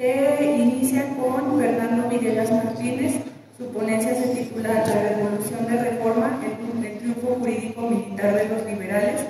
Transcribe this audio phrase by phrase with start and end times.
[0.00, 3.20] que inicia con Fernando Villegas Martínez.
[3.58, 9.26] Su ponencia se titula La Revolución de Reforma, el triunfo jurídico militar de los liberales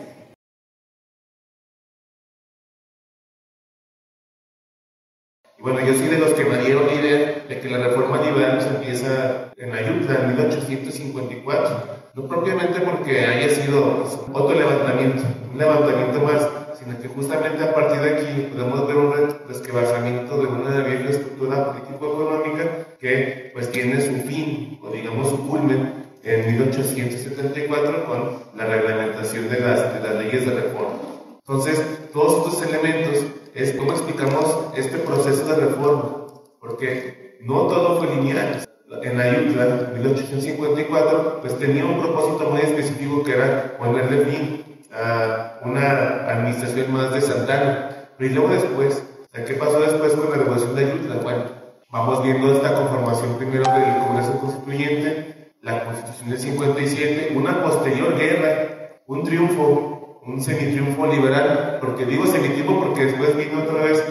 [5.59, 8.69] Bueno, yo soy de los que me dieron idea de que la reforma liberal se
[8.69, 12.01] empieza en Ayutla, en 1854.
[12.15, 16.49] No propiamente porque haya sido otro levantamiento, un levantamiento más,
[16.79, 19.13] sino que justamente a partir de aquí podemos ver un
[19.49, 26.01] resquebrajamiento de una vieja estructura político-económica que pues tiene su fin, o digamos su culmen,
[26.23, 30.99] en 1874 con la reglamentación de las, de las leyes de reforma.
[31.41, 31.83] Entonces,
[32.13, 36.27] todos estos elementos es cómo explicamos este proceso de reforma,
[36.61, 38.65] porque no todo fue lineal.
[39.03, 45.61] En Ayutla, en 1854, pues tenía un propósito muy específico que era ponerle fin a
[45.65, 48.09] una administración más de Santana.
[48.19, 51.17] Pero y luego después, ¿qué pasó después con la revolución de Ayutla?
[51.23, 51.45] Bueno,
[51.91, 58.99] vamos viendo esta conformación primero del Congreso Constituyente, la Constitución del 57, una posterior guerra,
[59.07, 64.05] un triunfo un semitriunfo liberal, porque digo semitriunfo porque después vino otra vez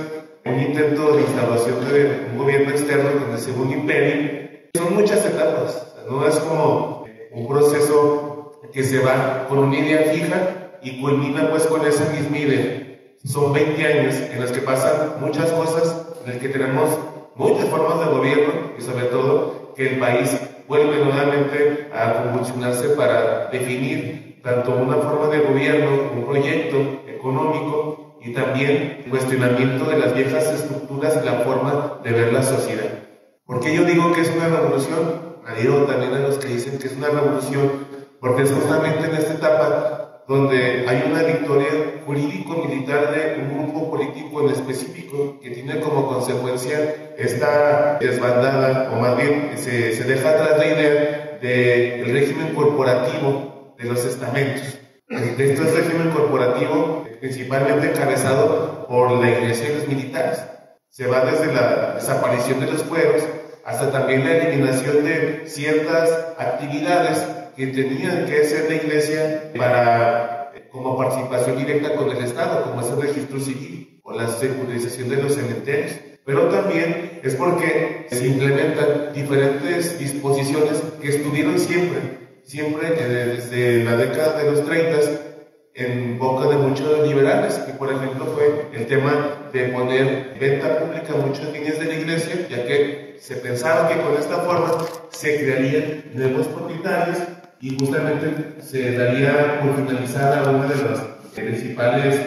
[0.45, 4.49] un intento de instalación de un gobierno externo donde se un imperio.
[4.75, 10.58] Son muchas etapas, no es como un proceso que se va con una idea fija
[10.81, 12.85] y culmina pues con esa misma idea.
[13.25, 16.97] Son 20 años en los que pasan muchas cosas, en los que tenemos
[17.35, 23.47] muchas formas de gobierno y sobre todo que el país vuelve nuevamente a convulsionarse para
[23.47, 26.77] definir tanto una forma de gobierno, un proyecto
[27.07, 32.89] económico y también cuestionamiento de las viejas estructuras y la forma de ver la sociedad.
[33.45, 35.39] ¿Por qué yo digo que es una revolución?
[35.45, 37.87] Adiós también a los que dicen que es una revolución,
[38.19, 39.98] porque es justamente en esta etapa
[40.29, 47.15] donde hay una victoria jurídico-militar de un grupo político en específico que tiene como consecuencia
[47.17, 53.85] esta desbandada, o más bien se, se deja atrás la idea del régimen corporativo de
[53.85, 54.77] los estamentos.
[55.07, 60.43] De este régimen corporativo, principalmente encabezado por la iglesia y los militares.
[60.89, 63.23] Se va desde la desaparición de los pueblos
[63.65, 67.25] hasta también la eliminación de ciertas actividades
[67.59, 72.87] que tenían que hacer la iglesia para como participación directa con el Estado, como es
[72.87, 75.91] el registro civil o la securización de los cementerios.
[76.23, 81.99] Pero también es porque se implementan diferentes disposiciones que estuvieron siempre
[82.45, 84.97] siempre desde la década de los 30
[85.75, 91.13] en boca de muchos liberales, que por ejemplo fue el tema de poner venta pública
[91.13, 94.77] muchas líneas de la iglesia, ya que se pensaba que con esta forma
[95.09, 97.19] se crearían nuevos propietarios
[97.61, 100.99] y justamente se daría por finalizada uno de los
[101.35, 102.19] principales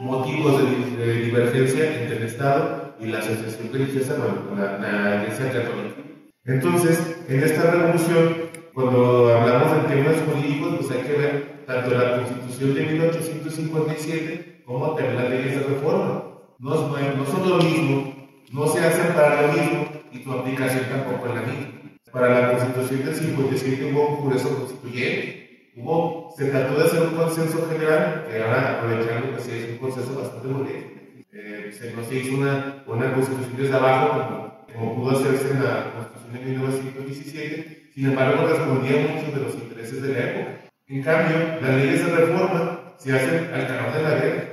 [0.00, 0.60] motivos
[0.98, 5.96] de, divergencia entre el Estado y la asociación religiosa, bueno, la, Iglesia Católica.
[6.44, 6.98] Entonces,
[7.28, 12.74] en esta revolución cuando hablamos de temas jurídicos, pues hay que ver tanto la Constitución
[12.74, 16.24] de 1857 como también las leyes de reforma.
[16.58, 18.14] No, no son lo mismo,
[18.50, 21.81] no se hacen para lo mismo y tu aplicación tampoco es la misma.
[22.12, 27.16] Para la Constitución del 57 hubo un Congreso Constituyente, hubo, se trató de hacer un
[27.16, 30.90] consenso general, que ahora aprovechando que se hizo un consenso bastante modesto.
[31.32, 35.92] Eh, se, no se hizo una, una constitución desde abajo como, pudo hacerse en la
[35.94, 40.60] Constitución de 1917 sin embargo respondía mucho de los intereses de la época.
[40.88, 44.44] En cambio, las leyes de reforma se hacen al calor de la guerra.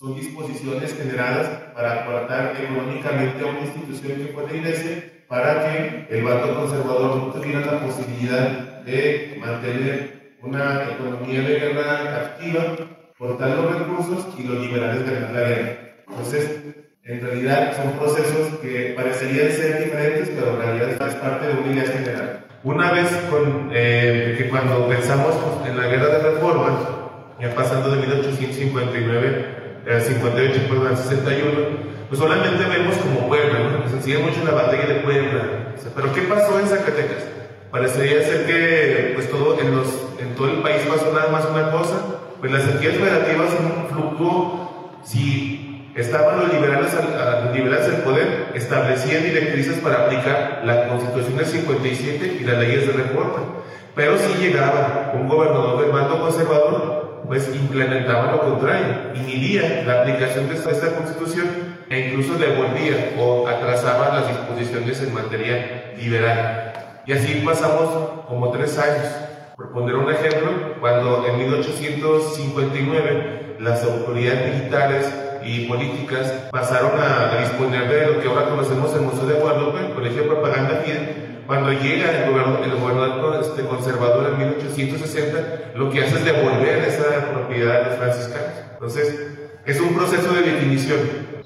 [0.00, 6.06] Son disposiciones generadas para aportar económicamente a una institución que fue la iglesia para que
[6.08, 12.76] el bando conservador no tuviera la posibilidad de mantener una economía de guerra activa,
[13.18, 15.78] cortar los recursos y los liberales ganar la guerra.
[16.08, 16.62] Entonces,
[17.04, 21.72] en realidad son procesos que parecerían ser diferentes, pero en realidad es parte de una
[21.74, 22.46] idea general.
[22.64, 25.36] Una vez con, eh, que cuando pensamos
[25.66, 26.78] en la guerra de reforma,
[27.38, 29.59] ya pasando de 1859
[29.96, 31.50] a 58, perdón, al 61,
[32.08, 33.88] pues solamente vemos como Puebla, ¿no?
[33.88, 35.42] Se sigue mucho la batalla de Puebla.
[35.94, 37.24] Pero ¿qué pasó en Zacatecas?
[37.70, 39.86] Parecería ser que pues todo, en, los,
[40.18, 43.48] en todo el país pasó nada más una cosa, pues las entidades federativas
[43.90, 51.36] flujo, si estaban los liberales, al, liberales del poder, establecían directrices para aplicar la Constitución
[51.36, 53.38] del 57 y las leyes de reforma.
[53.94, 56.99] Pero si llegaba un gobernador del mando conservador,
[57.30, 61.46] pues implementaba lo contrario, inhibía la aplicación de esta, Constitución
[61.88, 66.72] e incluso devolvía o atrasaba las disposiciones en materia liberal.
[67.06, 69.06] Y así pasamos como tres años.
[69.56, 77.88] Por poner un ejemplo, cuando en 1859 las autoridades militares y políticas pasaron a, disponer
[77.88, 81.19] de lo que ahora conocemos el Museo de Guadalupe, el Colegio de Propaganda FIDE.
[81.50, 87.82] Cuando llega el gobernador, este, conservador en 1860, lo que hace es devolver esa propiedad
[87.82, 88.52] a los franciscanos.
[88.74, 89.20] Entonces,
[89.66, 91.00] es un proceso de definición,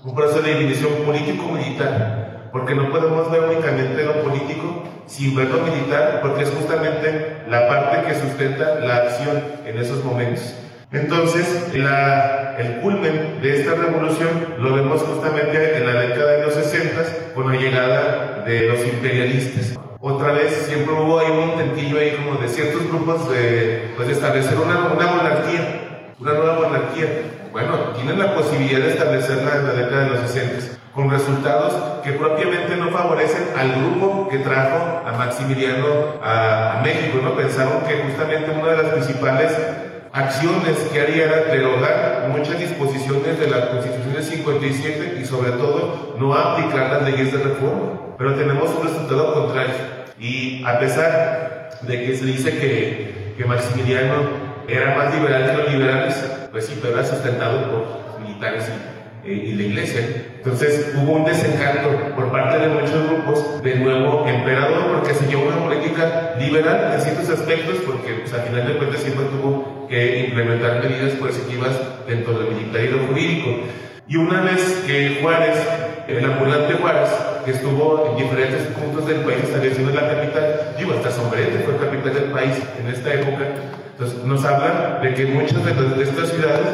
[0.05, 5.63] un proceso de definición político-militar, porque no podemos ver únicamente lo político sin ver lo
[5.63, 10.55] militar, porque es justamente la parte que sustenta la acción en esos momentos.
[10.93, 14.29] Entonces, el culmen de esta revolución
[14.59, 19.79] lo vemos justamente en la década de los 60 con la llegada de los imperialistas.
[20.07, 24.59] Otra vez siempre hubo ahí un intentillo ahí como de ciertos grupos de, pues, establecer
[24.59, 27.07] una, una monarquía, una nueva monarquía.
[27.51, 32.13] Bueno, tienen la posibilidad de establecerla en la década de los 60 con resultados que
[32.13, 35.87] propiamente no favorecen al grupo que trajo a Maximiliano
[36.23, 37.35] a, a México, ¿no?
[37.35, 39.57] Pensaron que justamente una de las principales
[40.13, 46.15] acciones que haría era derogar muchas disposiciones de la Constitución del 57 y sobre todo
[46.19, 48.04] no aplicar las leyes de reforma.
[48.17, 49.75] Pero tenemos un resultado contrario.
[50.19, 54.15] Y a pesar de que se dice que, que Maximiliano
[54.69, 58.71] era más liberal que los liberales, pues sí, pero era sustentado por militares
[59.25, 60.01] y, eh, y la iglesia.
[60.37, 65.49] Entonces hubo un desencanto por parte de muchos grupos del nuevo emperador porque se llevó
[65.49, 70.27] una política liberal en ciertos aspectos porque pues, al final de cuentas siempre tuvo que
[70.27, 73.51] implementar medidas coercitivas dentro del militar y lo jurídico.
[74.07, 75.57] Y una vez que Juárez,
[76.09, 77.09] el ambulante Juárez,
[77.45, 82.13] que estuvo en diferentes puntos del país estableciendo la capital, digo, hasta Sombrete fue capital
[82.13, 83.47] del país en esta época,
[83.93, 86.67] entonces nos habla de que muchas de, de estas ciudades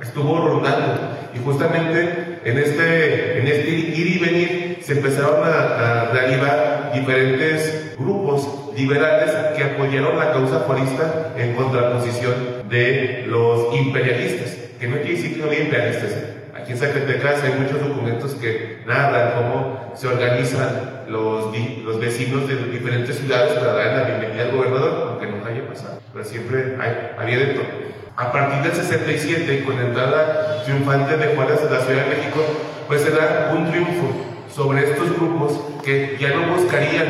[0.00, 1.00] estuvo rondando
[1.34, 7.96] y justamente en este, en este ir y venir se empezaron a, a reanivar diferentes
[7.98, 12.34] grupos liberales que apoyaron la causa forista en contraposición
[12.68, 16.39] de los imperialistas, que no quiere decir que no había imperialistas.
[16.60, 21.46] Aquí en Zacatecas hay muchos documentos que narran cómo se organizan los,
[21.84, 26.00] los vecinos de diferentes ciudades para dar la bienvenida al gobernador, aunque no haya pasado,
[26.12, 27.64] pero siempre hay, había de todo.
[28.16, 32.44] A partir del 67, con la entrada triunfante de Juárez a la Ciudad de México,
[32.86, 34.12] pues se da un triunfo
[34.54, 37.06] sobre estos grupos que ya no buscarían,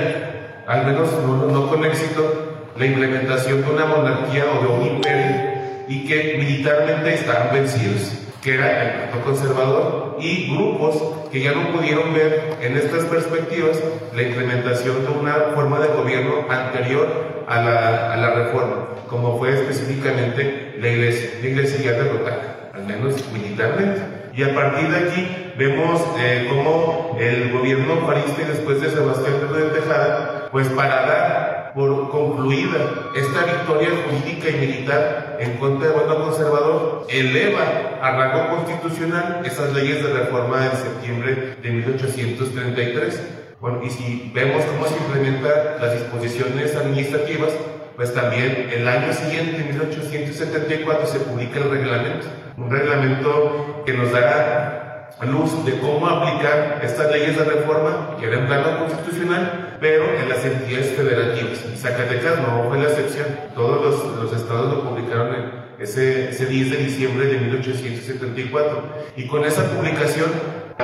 [0.68, 5.60] al menos no, no con éxito, la implementación de una monarquía o de un imperio
[5.88, 8.12] y que militarmente estaban vencidos,
[8.42, 13.78] que era el Partido Conservador, y grupos que ya no pudieron ver en estas perspectivas
[14.14, 19.52] la implementación de una forma de gobierno anterior a la, a la reforma, como fue
[19.52, 24.00] específicamente la iglesia, la iglesia ya derrotada, al menos militarmente.
[24.34, 29.66] Y a partir de aquí vemos eh, cómo el gobierno farista después de Sebastián Pedro
[29.66, 35.98] de Tejada, pues para dar por concluida esta victoria jurídica y militar en contra del
[35.98, 43.22] bando conservador, eleva a rango constitucional esas leyes de reforma en septiembre de 1833.
[43.60, 47.50] Bueno, y si vemos cómo se implementan las disposiciones administrativas,
[47.96, 52.26] pues también el año siguiente, en 1874, se publica el reglamento,
[52.56, 54.79] un reglamento que nos dará
[55.26, 60.44] luz de cómo aplicar estas leyes de reforma que eran plano constitucional, pero en las
[60.44, 61.58] entidades federativas.
[61.76, 66.70] Zacatecas no fue la excepción, todos los, los estados lo publicaron en ese, ese 10
[66.70, 68.82] de diciembre de 1874.
[69.16, 70.30] Y con esa publicación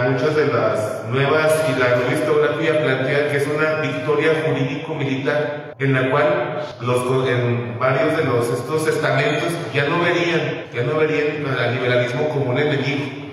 [0.03, 5.93] muchas de las nuevas y la nueva historiografía plantea que es una victoria jurídico-militar en
[5.93, 11.47] la cual los, en varios de los, estos estamentos ya no verían, ya no verían
[11.59, 13.26] al liberalismo como un enemigo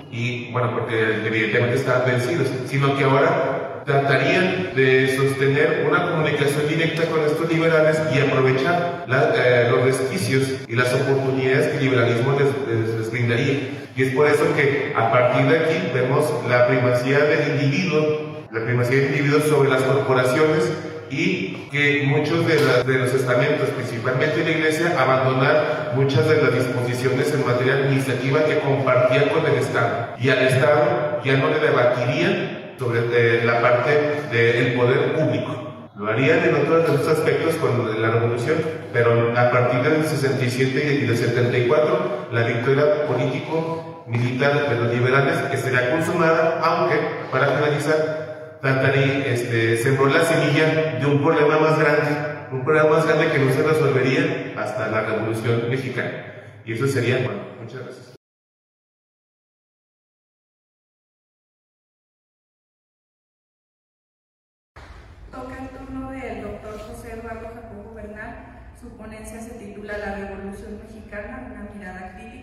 [0.54, 7.22] bueno, porque evidentemente estaban vencidos, sino que ahora tratarían de sostener una comunicación directa con
[7.22, 12.48] estos liberales y aprovechar la, eh, los resquicios y las oportunidades que el liberalismo les,
[12.68, 13.68] les, les brindaría.
[13.96, 18.64] Y es por eso que a partir de aquí vemos la primacía del individuo, la
[18.64, 20.70] primacía del individuo sobre las corporaciones
[21.10, 26.54] y que muchos de, la, de, los estamentos, principalmente la Iglesia, abandonar muchas de las
[26.54, 30.14] disposiciones en materia administrativa que compartía con el Estado.
[30.18, 33.90] Y al Estado ya no le debatirían sobre eh, la parte
[34.32, 35.64] del poder público.
[35.96, 38.56] Lo harían en otros de los aspectos con la revolución,
[38.92, 45.92] pero a partir del 67 y del 74, la victoria político-militar de los liberales estaría
[45.92, 46.96] consumada, aunque,
[47.30, 48.23] para finalizar,
[48.64, 53.38] trataría, este, sembró la semilla de un problema más grande, un problema más grande que
[53.38, 56.62] no se resolvería hasta la revolución mexicana.
[56.64, 58.14] Y eso sería, bueno, muchas gracias.
[68.80, 72.34] Su ponencia se titula La Revolución Mexicana, una mirada crítica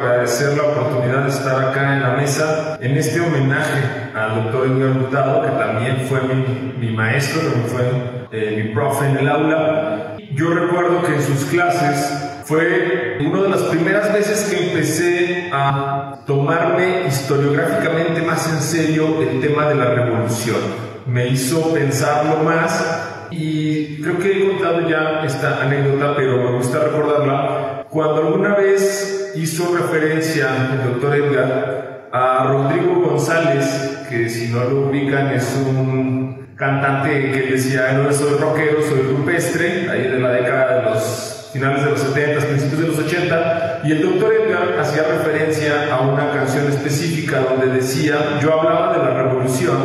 [0.00, 4.96] agradecer la oportunidad de estar acá en la mesa en este homenaje al doctor Edgar
[4.96, 10.16] Hurtado, que también fue mi, mi maestro, también fue eh, mi profe en el aula.
[10.34, 16.20] Yo recuerdo que en sus clases fue una de las primeras veces que empecé a
[16.26, 20.60] tomarme historiográficamente más en serio el tema de la revolución.
[21.06, 26.78] Me hizo pensarlo más y creo que he contado ya esta anécdota, pero me gusta
[26.78, 27.84] recordarla.
[27.90, 34.88] Cuando alguna vez hizo referencia el doctor Edgar a Rodrigo González, que si no lo
[34.88, 40.76] ubican es un cantante que decía, no soy rockero, soy rupestre, ahí de la década
[40.76, 45.04] de los finales de los 70, principios de los 80, y el doctor Edgar hacía
[45.04, 49.78] referencia a una canción específica donde decía, yo hablaba de la revolución,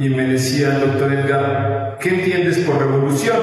[0.00, 3.36] y me decía el doctor Edgar, ¿qué entiendes por revolución?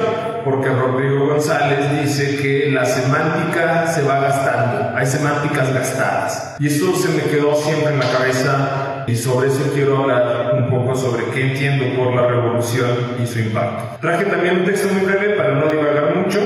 [0.46, 6.54] Porque Rodrigo González dice que la semántica se va gastando, hay semánticas gastadas.
[6.60, 10.70] Y eso se me quedó siempre en la cabeza y sobre eso quiero hablar un
[10.70, 13.98] poco sobre qué entiendo por la revolución y su impacto.
[14.00, 16.38] Traje también un texto muy breve para no divagar mucho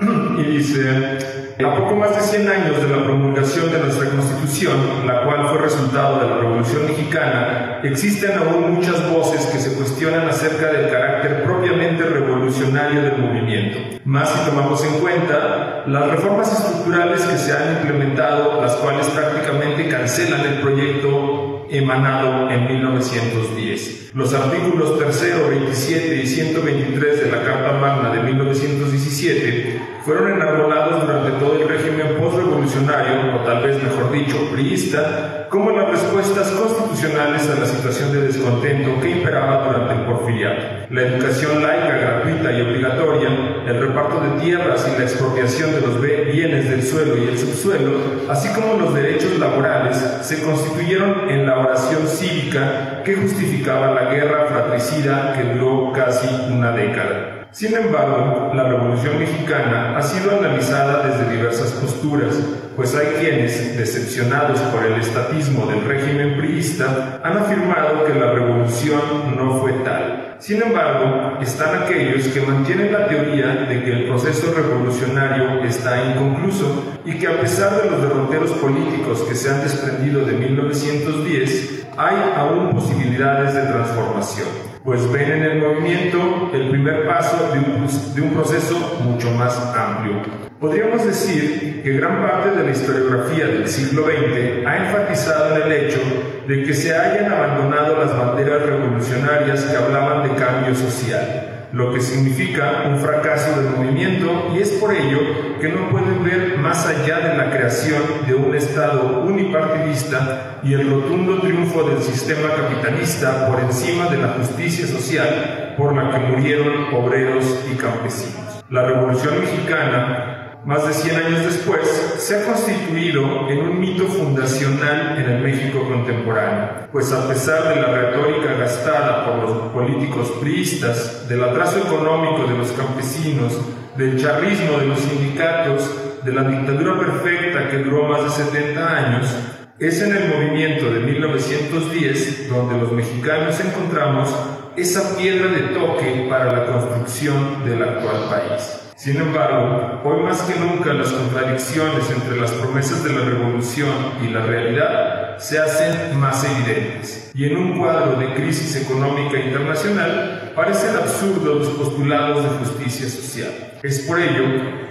[0.38, 1.18] y dice,
[1.64, 5.58] a poco más de 100 años de la promulgación de nuestra Constitución, la cual fue
[5.58, 11.44] resultado de la Revolución Mexicana, existen aún muchas voces que se cuestionan acerca del carácter
[11.44, 13.78] propiamente revolucionario del movimiento.
[14.04, 19.88] Más si tomamos en cuenta las reformas estructurales que se han implementado, las cuales prácticamente
[19.88, 24.14] cancelan el proyecto emanado en 1910.
[24.14, 31.32] Los artículos 3, 27 y 123 de la Carta Magna de 1917 fueron enarbolados durante
[31.44, 37.58] todo el régimen postrevolucionario, o tal vez mejor dicho, priista, como las respuestas constitucionales a
[37.58, 40.64] la situación de descontento que imperaba durante el porfiriato.
[40.90, 43.28] La educación laica, gratuita y obligatoria,
[43.66, 47.90] el reparto de tierras y la expropiación de los bienes del suelo y el subsuelo,
[48.30, 54.46] así como los derechos laborales, se constituyeron en la oración cívica que justificaba la guerra
[54.46, 57.35] fratricida que duró casi una década.
[57.52, 62.34] Sin embargo, la Revolución Mexicana ha sido analizada desde diversas posturas,
[62.76, 69.00] pues hay quienes, decepcionados por el estatismo del régimen priista, han afirmado que la revolución
[69.36, 70.36] no fue tal.
[70.38, 76.98] Sin embargo, están aquellos que mantienen la teoría de que el proceso revolucionario está inconcluso
[77.06, 82.16] y que a pesar de los derroteros políticos que se han desprendido de 1910, hay
[82.36, 88.22] aún posibilidades de transformación pues ven en el movimiento el primer paso de un, de
[88.22, 90.22] un, proceso mucho más amplio.
[90.60, 95.72] Podríamos decir que gran parte de la historiografía del siglo XX ha enfatizado en el
[95.72, 95.98] hecho
[96.46, 102.00] de que se hayan abandonado las banderas revolucionarias que hablaban de cambio social lo que
[102.00, 105.18] significa un fracaso del movimiento y es por ello
[105.60, 110.88] que no pueden ver más allá de la creación de un Estado unipartidista y el
[110.88, 116.94] rotundo triunfo del sistema capitalista por encima de la justicia social por la que murieron
[116.94, 118.64] obreros y campesinos.
[118.70, 120.35] La Revolución Mexicana
[120.66, 121.86] más de 100 años después,
[122.18, 127.80] se ha constituido en un mito fundacional en el México contemporáneo, pues a pesar de
[127.80, 133.56] la retórica gastada por los políticos priistas, del atraso económico de los campesinos,
[133.96, 135.88] del charrismo de los sindicatos,
[136.24, 139.36] de la dictadura perfecta que duró más de 70 años,
[139.78, 144.34] es en el movimiento de 1910 donde los mexicanos encontramos
[144.76, 148.85] esa piedra de toque para la construcción del actual país.
[148.96, 153.90] Sin embargo, hoy más que nunca las contradicciones entre las promesas de la revolución
[154.24, 157.30] y la realidad se hacen más evidentes.
[157.34, 163.74] Y en un cuadro de crisis económica internacional, parecen absurdos los postulados de justicia social.
[163.82, 164.44] Es por ello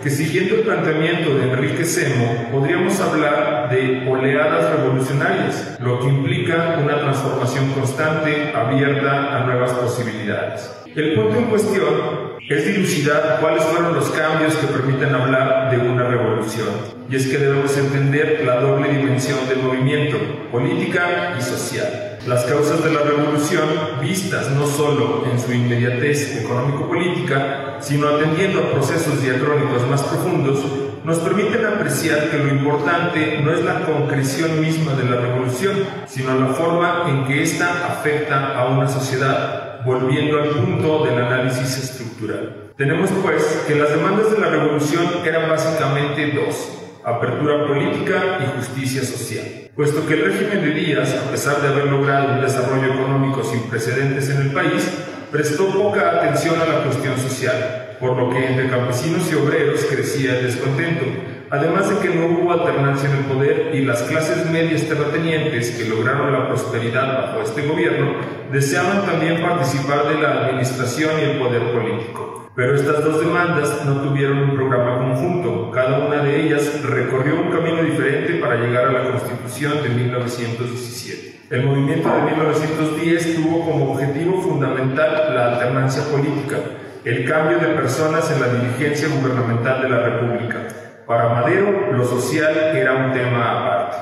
[0.03, 6.79] que siguiendo el planteamiento de Enrique Semo, podríamos hablar de oleadas revolucionarias, lo que implica
[6.79, 10.71] una transformación constante abierta a nuevas posibilidades.
[10.95, 16.03] El punto en cuestión es dilucidar cuáles fueron los cambios que permiten hablar de una
[16.07, 16.67] revolución.
[17.09, 20.17] Y es que debemos entender la doble dimensión del movimiento,
[20.51, 22.19] política y social.
[22.27, 23.67] Las causas de la revolución,
[24.01, 30.63] vistas no solo en su inmediatez económico-política, sino atendiendo a procesos diacrónicos más profundos,
[31.03, 36.39] nos permiten apreciar que lo importante no es la concreción misma de la revolución, sino
[36.39, 42.71] la forma en que ésta afecta a una sociedad volviendo al punto del análisis estructural.
[42.77, 46.71] Tenemos pues que las demandas de la revolución eran básicamente dos,
[47.03, 51.85] apertura política y justicia social, puesto que el régimen de Díaz, a pesar de haber
[51.85, 54.91] logrado un desarrollo económico sin precedentes en el país,
[55.31, 60.39] prestó poca atención a la cuestión social, por lo que entre campesinos y obreros crecía
[60.39, 61.05] el descontento,
[61.49, 65.89] además de que no hubo alternancia en el poder y las clases medias terratenientes que
[65.89, 68.15] lograron la prosperidad bajo este gobierno
[68.51, 72.35] deseaban también participar de la administración y el poder político.
[72.55, 77.51] Pero estas dos demandas no tuvieron un programa conjunto, cada una de ellas recorrió un
[77.51, 81.35] camino diferente para llegar a la Constitución de 1917.
[81.49, 86.57] El movimiento de 1910 tuvo como objetivo fundamental la alternancia política,
[87.03, 90.64] el cambio de personas en la dirigencia gubernamental de la República.
[91.05, 93.97] Para Madero, lo social era un tema aparte.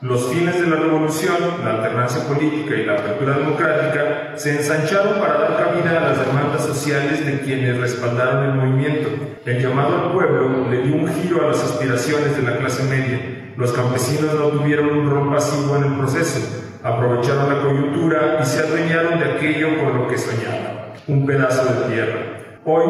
[0.00, 5.38] Los fines de la revolución, la alternancia política y la apertura democrática se ensancharon para
[5.38, 9.08] dar cabida a las demandas sociales de quienes respaldaron el movimiento.
[9.44, 13.52] El llamado al pueblo le dio un giro a las aspiraciones de la clase media.
[13.56, 16.40] Los campesinos no tuvieron un rol pasivo en el proceso,
[16.82, 21.94] aprovecharon la coyuntura y se adueñaron de aquello por lo que soñaban, un pedazo de
[21.94, 22.20] tierra.
[22.64, 22.82] Hoy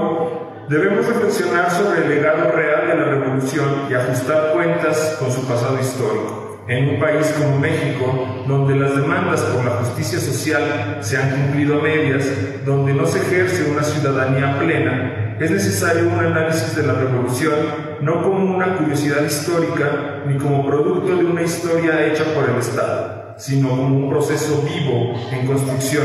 [0.68, 5.78] debemos reflexionar sobre el legado real de la revolución y ajustar cuentas con su pasado
[5.80, 6.64] histórico.
[6.68, 11.78] En un país como México, donde las demandas por la justicia social se han cumplido
[11.78, 12.26] a medias,
[12.66, 17.54] donde no se ejerce una ciudadanía plena, es necesario un análisis de la revolución
[18.02, 23.34] no como una curiosidad histórica ni como producto de una historia hecha por el Estado,
[23.38, 26.04] sino como un proceso vivo en construcción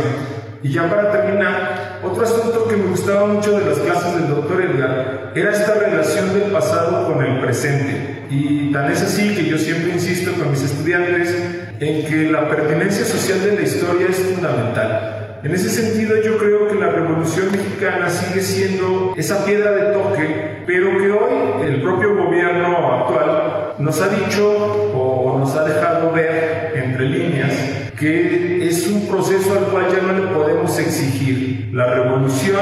[0.63, 4.62] y ya para terminar, otro asunto que me gustaba mucho de las clases del doctor
[4.62, 8.24] Edgar era esta relación del pasado con el presente.
[8.29, 11.36] Y tan es así que yo siempre insisto con mis estudiantes
[11.82, 15.39] en que la pertinencia social de la historia es fundamental.
[15.43, 20.63] En ese sentido yo creo que la Revolución Mexicana sigue siendo esa piedra de toque,
[20.65, 24.50] pero que hoy el propio gobierno actual nos ha dicho
[24.96, 30.12] o nos ha dejado ver entre líneas que es un proceso al cual ya no
[30.12, 31.69] le podemos exigir.
[31.71, 32.60] La revolución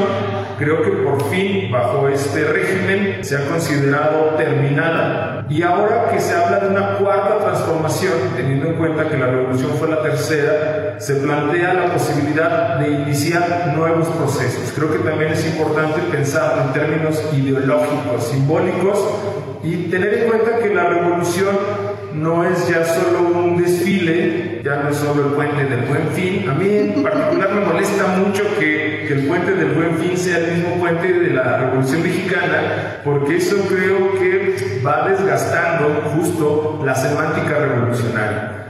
[0.60, 6.36] creo que por fin bajo este régimen se ha considerado terminada y ahora que se
[6.36, 11.16] habla de una cuarta transformación, teniendo en cuenta que la revolución fue la tercera, se
[11.16, 14.72] plantea la posibilidad de iniciar nuevos procesos.
[14.76, 19.00] Creo que también es importante pensar en términos ideológicos, simbólicos
[19.64, 21.58] y tener en cuenta que la revolución
[22.14, 24.31] no es ya solo un desfile,
[24.64, 26.50] ya no es solo el puente del buen fin.
[26.50, 30.38] A mí en particular me molesta mucho que, que, el puente del buen fin sea
[30.38, 36.96] el mismo puente de la Revolución Mexicana, porque eso creo que va desgastando justo la
[36.96, 38.61] semántica revolucionaria.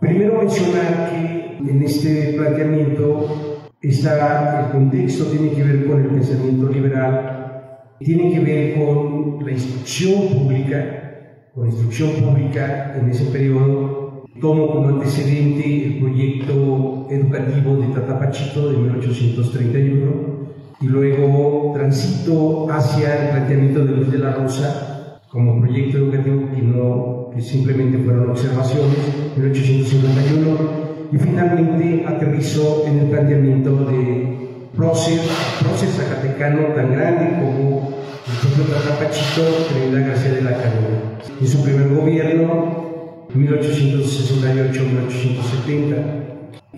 [0.00, 6.68] Primero mencionar que en este planteamiento está, el contexto tiene que ver con el pensamiento
[6.68, 7.41] liberal
[8.04, 14.24] tiene que ver con la instrucción pública, con instrucción pública en ese periodo.
[14.40, 20.32] Tomo como antecedente el proyecto educativo de Tatapachito de 1831
[20.80, 26.60] y luego transito hacia el planteamiento de Luis de la Rosa como proyecto educativo que,
[26.60, 28.98] no, que simplemente fueron observaciones,
[29.34, 30.58] 1851,
[31.10, 35.20] y finalmente aterrizo en el planteamiento de prócer,
[35.60, 37.81] prócer zacatecano tan grande como
[38.54, 41.18] propio Tatapachito, Trinidad García de la Cadena.
[41.40, 42.82] En su primer gobierno,
[43.34, 45.94] 1868-1870.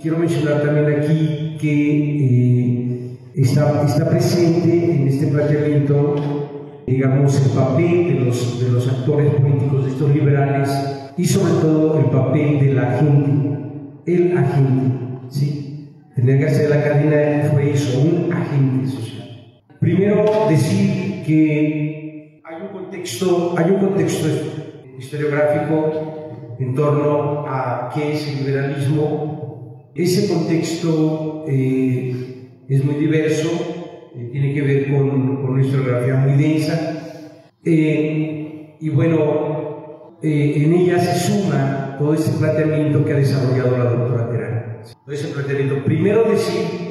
[0.01, 8.07] Quiero mencionar también aquí que eh, está, está presente en este planteamiento, digamos, el papel
[8.09, 10.71] de los, de los actores políticos de estos liberales
[11.17, 13.59] y sobre todo el papel de la gente,
[14.07, 14.95] el agente,
[15.31, 15.89] ¿sí?
[16.15, 19.25] Tener que hacer la cadena fue eso, un agente social.
[19.81, 24.29] Primero, decir que hay un contexto, hay un contexto
[24.99, 33.49] historiográfico en torno a qué es el liberalismo Ese contexto eh, es muy diverso,
[34.15, 37.33] eh, tiene que ver con, con, nuestra geografía muy densa,
[37.65, 44.31] eh, y bueno, en ella se suma todo ese planteamiento que ha desarrollado la doctora
[44.31, 44.83] Terán.
[45.05, 45.85] Todo ese planteamiento.
[45.85, 46.84] Primero decir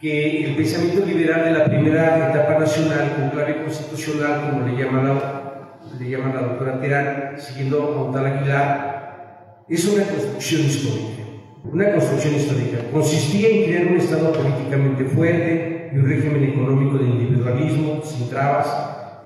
[0.00, 5.02] que el pensamiento liberal de la primera etapa nacional, con clave constitucional, como le llama
[5.02, 11.20] la, le llama la doctora Terán, siguiendo a Montal Aguilar, es una construcción histórica
[11.64, 12.78] una construcción histórica.
[12.92, 18.66] Consistía en crear un Estado políticamente fuerte y un régimen económico de individualismo, sin trabas.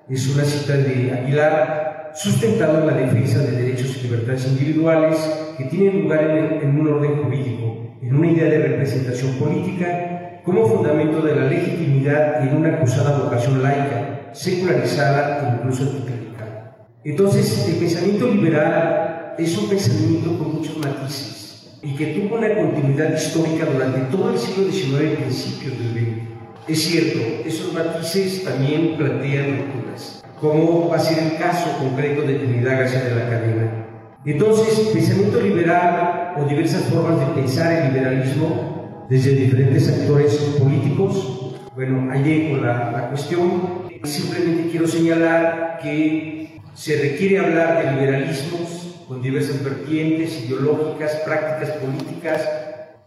[0.08, 5.16] Es una cita de Aguilar, sustentado en la defensa de derechos y libertades individuales
[5.56, 6.30] que tienen lugar
[6.62, 10.13] en, un orden jurídico, en una idea de representación política,
[10.44, 16.76] como fundamento de la legitimidad en una acusada vocación laica, secularizada e incluso anticlerical.
[17.02, 23.14] Entonces, el pensamiento liberal es un pensamiento con muchos matices y que tuvo una continuidad
[23.14, 26.34] histórica durante todo el siglo XIX y principios del XX.
[26.68, 32.34] Es cierto, esos matices también plantean rupturas, como va a ser el caso concreto de
[32.34, 33.86] Trinidad García de la Cadena.
[34.26, 38.73] Entonces, pensamiento liberal o diversas formas de pensar el liberalismo
[39.08, 43.84] desde diferentes actores políticos, bueno, ahí con la, la cuestión.
[44.04, 52.48] Simplemente quiero señalar que se requiere hablar de liberalismos con diversas vertientes ideológicas, prácticas políticas,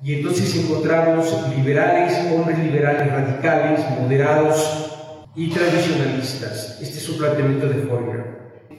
[0.03, 4.91] y entonces encontramos liberales, hombres liberales radicales, moderados
[5.35, 6.79] y tradicionalistas.
[6.81, 8.36] Este es un planteamiento de Fourier.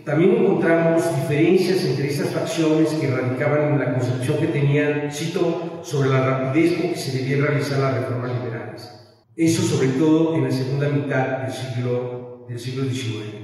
[0.08, 6.08] También encontramos diferencias entre estas facciones que radicaban en la concepción que tenían, cito, sobre
[6.08, 8.90] la rapidez con que se debían realizar las reformas liberales.
[9.36, 13.34] Eso sobre todo en la segunda mitad del siglo, del siglo XIX.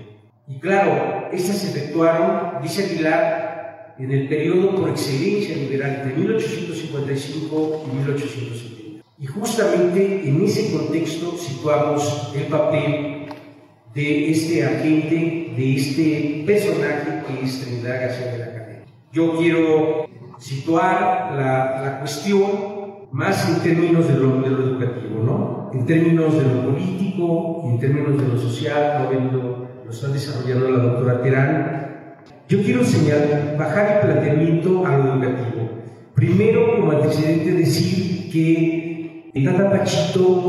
[0.49, 7.85] Y claro, estas se efectuaron, dice Aguilar, en el periodo por excelencia liberal entre 1855
[7.93, 9.05] y 1870.
[9.19, 13.14] Y justamente en ese contexto situamos el papel
[13.95, 18.85] de este agente, de este personaje que es Trinidad García de la Cadena.
[19.13, 20.07] Yo quiero
[20.39, 22.75] situar la, la cuestión
[23.13, 25.71] más en términos de lo, de lo, educativo, ¿no?
[25.73, 30.83] En términos de lo político, en términos de lo social, lo, lo está desarrollando la
[30.83, 31.85] doctora Terán,
[32.49, 35.71] yo quiero señalar, bajar el planteamiento a lo educativo.
[36.15, 38.84] Primero, como antecedente, decir que
[39.43, 40.45] Tata Pachito,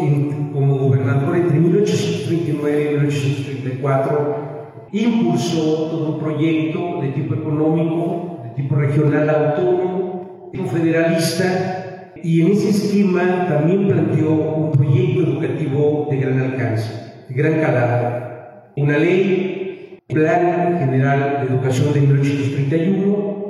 [0.53, 8.75] como gobernador entre 1839 y 1834, impulsó todo un proyecto de tipo económico, de tipo
[8.75, 16.91] regional autónomo, federalista, y en ese esquema también planteó un proyecto educativo de gran alcance,
[17.27, 18.25] de gran calado.
[18.77, 23.44] Una ley Plan General de Educación de 1831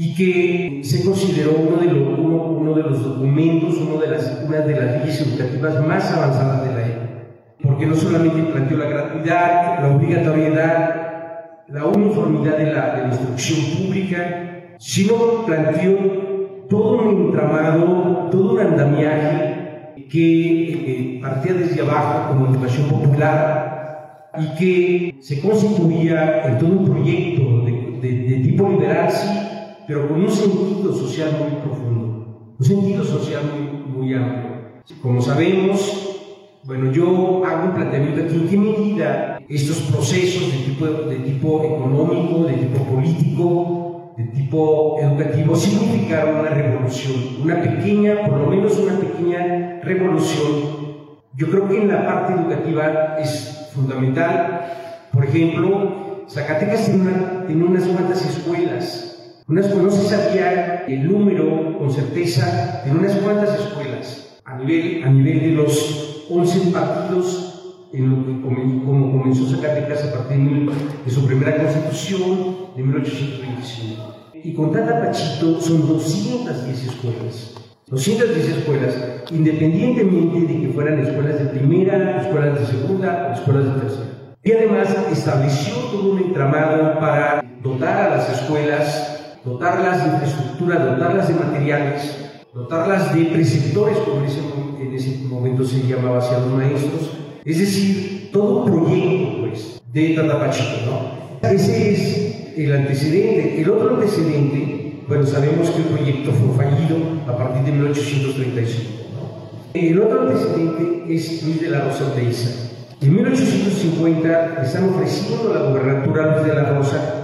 [0.00, 4.58] y que se consideró uno de, los, uno, de los documentos, uno de las, una
[4.58, 7.08] de las leyes educativas más avanzadas de la época,
[7.60, 11.08] porque no solamente planteó la gratuidad, la obligatoriedad,
[11.66, 15.96] la uniformidad de la, de la instrucción pública, sino planteó
[16.68, 24.58] todo un entramado, todo un andamiaje que eh, partía desde abajo como educación popular y
[24.58, 29.26] que se constituía en todo un proyecto de, de, tipo liberal, sí,
[29.88, 34.82] pero con un sentido social muy profundo, un sentido social muy, muy amplio.
[35.00, 40.86] Como sabemos, bueno, yo hago un planteamiento aquí en qué medida estos procesos de tipo,
[40.86, 48.40] de tipo económico, de tipo político, de tipo educativo significaron una revolución, una pequeña, por
[48.40, 51.18] lo menos una pequeña revolución.
[51.34, 54.66] Yo creo que en la parte educativa es fundamental.
[55.14, 56.90] Por ejemplo, Zacatecas
[57.46, 59.07] tiene, unas cuantas escuelas.
[59.48, 65.08] Unas, no se sabía el número con certeza, tiene unas cuantas escuelas a nivel, a
[65.08, 68.42] nivel de los 11 partidos en lo que
[68.84, 70.70] como comenzó Zacatecas a partir
[71.02, 74.16] de su primera constitución de 1825.
[74.34, 77.54] Y con Tata Pachito son 210 escuelas.
[77.86, 78.94] 210 escuelas,
[79.30, 84.36] independientemente de que fueran escuelas de primera, escuelas de segunda o escuelas de tercera.
[84.44, 89.17] Y además estableció todo un entramado para dotar a las escuelas,
[89.48, 92.16] dotarlas de infraestructura, dotarlas de materiales,
[92.54, 94.40] dotarlas de preceptores, como en ese,
[94.80, 97.10] en ese momento se llamaba hacia los maestros,
[97.44, 100.90] es decir, todo proyecto pues, de Tatapachito.
[101.42, 101.48] ¿no?
[101.48, 103.60] Ese es el antecedente.
[103.60, 108.90] El otro antecedente bueno, sabemos que el proyecto fue fallido a partir de 1835.
[109.72, 112.50] El otro antecedente es Luis de la Rosa Teiza.
[113.00, 117.17] En 1850 están ofreciendo la gobernatura Luis de la Rosa,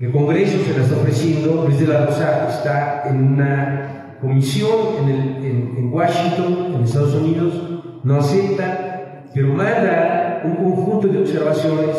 [0.00, 4.70] el Congreso se la está ofreciendo, Luis de la Rosa está en una comisión
[5.02, 7.54] en, el, en, en Washington, en Estados Unidos,
[8.02, 11.96] no acepta, pero manda un conjunto de observaciones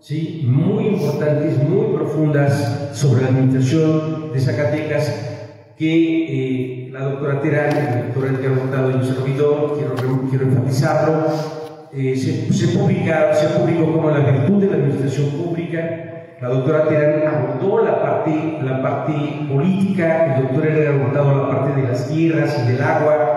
[0.00, 0.42] ¿sí?
[0.46, 5.30] muy importantes, muy profundas sobre la administración de Zacatecas
[5.76, 11.26] que eh, la doctora Terán, el doctor Edgar Hurtado y un servidor, quiero, quiero enfatizarlo,
[11.92, 16.13] eh, se, se, publica, se publicó como la virtud de la administración pública.
[16.44, 19.14] La doctora Terán abordó la parte, la parte
[19.50, 23.33] política, el doctor Edgar Hurtado la parte de las tierras y del agua,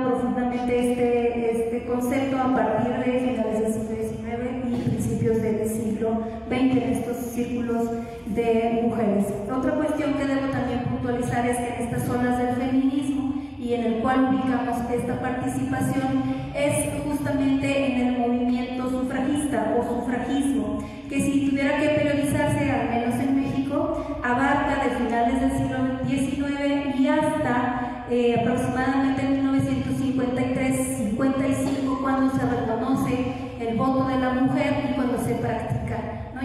[0.00, 6.10] profundamente este, este concepto a partir de finales del siglo XIX y principios del siglo
[6.48, 7.90] XX en estos círculos
[8.26, 9.26] de mujeres.
[9.54, 13.84] Otra cuestión que debo también puntualizar es que en estas zonas del feminismo y en
[13.84, 16.22] el cual ubicamos esta participación
[16.54, 20.78] es justamente en el movimiento sufragista o sufragismo,
[21.08, 25.78] que si tuviera que periodizarse, al menos en México, abarca de finales del siglo
[26.08, 29.11] XIX y hasta eh, aproximadamente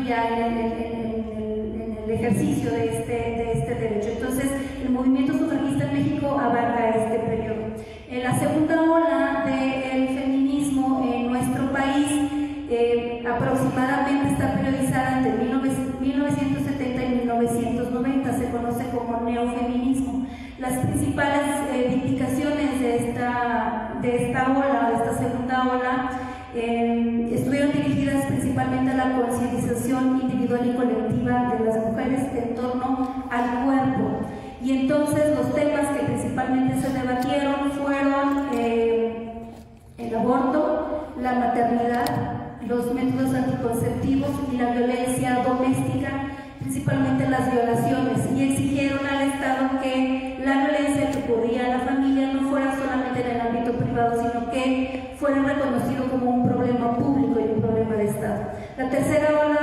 [0.08, 0.16] ¿no?
[0.16, 4.10] ya en el, en, el, ejercicio de este, de este derecho.
[4.18, 4.46] Entonces,
[4.82, 7.68] el movimiento sufragista en México abarca este periodo.
[8.10, 12.08] En la segunda ola del feminismo en nuestro país,
[12.70, 20.26] eh, aproximadamente está periodizada entre 1970 y 1990, se conoce como neofeminismo.
[20.60, 26.10] Las principales eh, indicaciones de esta, de esta ola, de esta segunda ola,
[26.56, 29.57] eh, estuvieron dirigidas principalmente a la concientización
[30.48, 34.28] individual y colectiva de las mujeres en torno al cuerpo.
[34.62, 39.52] Y entonces los temas que principalmente se debatieron fueron eh,
[39.98, 42.06] el aborto, la maternidad,
[42.66, 46.10] los métodos anticonceptivos y la violencia doméstica,
[46.60, 52.34] principalmente las violaciones, y exigieron al Estado que la violencia que ocurría en la familia
[52.34, 57.40] no fuera solamente en el ámbito privado, sino que fuera reconocido como un problema público
[57.40, 58.52] y un problema de Estado.
[58.78, 59.57] La tercera ola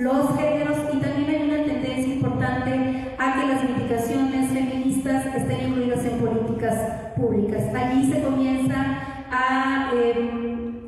[0.00, 6.04] los géneros y también hay una tendencia importante a que las indicaciones feministas estén incluidas
[6.06, 6.74] en políticas
[7.16, 7.62] públicas.
[7.74, 8.76] Allí se comienza
[9.30, 9.90] a,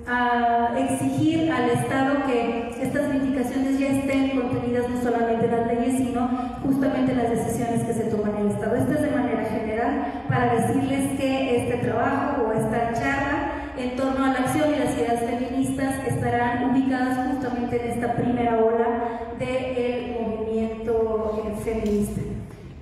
[0.06, 5.96] a exigir al Estado que estas reivindicaciones ya estén contenidas no solamente en las leyes,
[5.98, 6.28] sino
[6.62, 8.76] justamente en las decisiones que se toman en el Estado.
[8.76, 14.24] Esto es de manera general para decirles que este trabajo o esta charla en torno
[14.24, 18.71] a la acción y las ideas feministas estarán ubicadas justamente en esta primera ola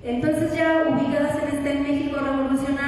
[0.03, 2.80] Entonces ya ubicadas en este México revolucionario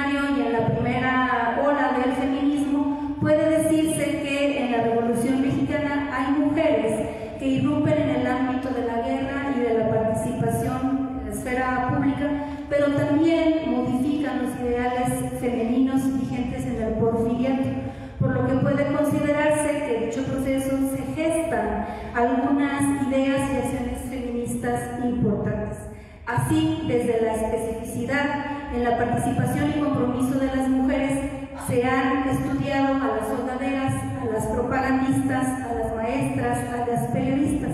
[28.74, 31.30] en la participación y compromiso de las mujeres,
[31.68, 37.70] se han estudiado a las soldaderas, a las propagandistas, a las maestras, a las periodistas,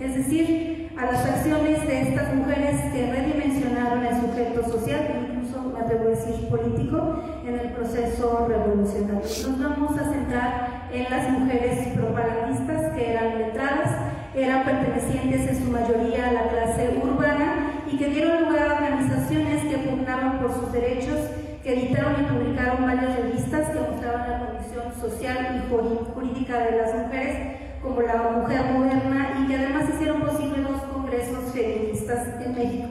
[0.00, 5.80] es decir, a las acciones de estas mujeres que redimensionaron el sujeto social, incluso me
[5.80, 9.20] atrevo a decir político, en el proceso revolucionario.
[9.20, 13.90] Nos vamos a centrar en las mujeres propagandistas que eran letradas,
[14.34, 19.64] eran pertenecientes en su mayoría a la clase urbana y que dieron lugar a organizaciones
[19.64, 21.18] que pugnaban por sus derechos,
[21.62, 26.94] que editaron y publicaron varias revistas que mostraban la condición social y jurídica de las
[26.94, 32.88] mujeres como la mujer moderna y que además hicieron posible los congresos feministas en México.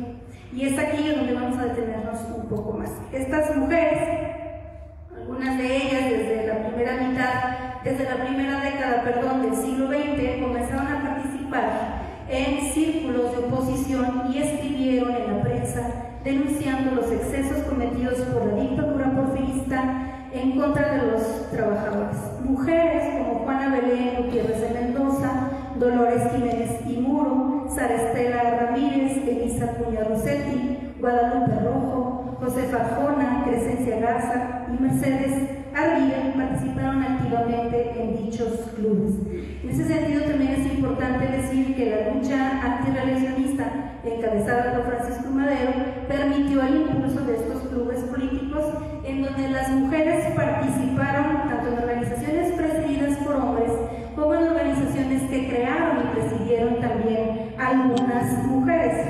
[0.53, 2.91] Y es aquí donde vamos a detenernos un poco más.
[3.11, 4.07] Estas mujeres,
[5.15, 10.41] algunas de ellas desde la primera mitad, desde la primera década, perdón, del siglo XX,
[10.41, 15.81] comenzaron a participar en círculos de oposición y escribieron en la prensa
[16.23, 22.17] denunciando los excesos cometidos por la dictadura porfirista en contra de los trabajadores.
[22.43, 25.49] Mujeres como Juana Belén Gutiérrez de Mendoza,
[25.79, 33.99] Dolores Jiménez y Muro, Sara Estela Ramírez, Elisa Cuña Rossetti, Guadalupe Rojo, José Fajona, Crescencia
[33.99, 35.52] Garza y Mercedes
[38.85, 45.71] En ese sentido también es importante decir que la lucha antirreeleccionista encabezada por Francisco Madero
[46.09, 48.65] permitió el impulso de estos clubes políticos
[49.05, 53.71] en donde las mujeres participaron tanto en organizaciones presididas por hombres
[54.17, 59.07] como en organizaciones que crearon y presidieron también algunas mujeres.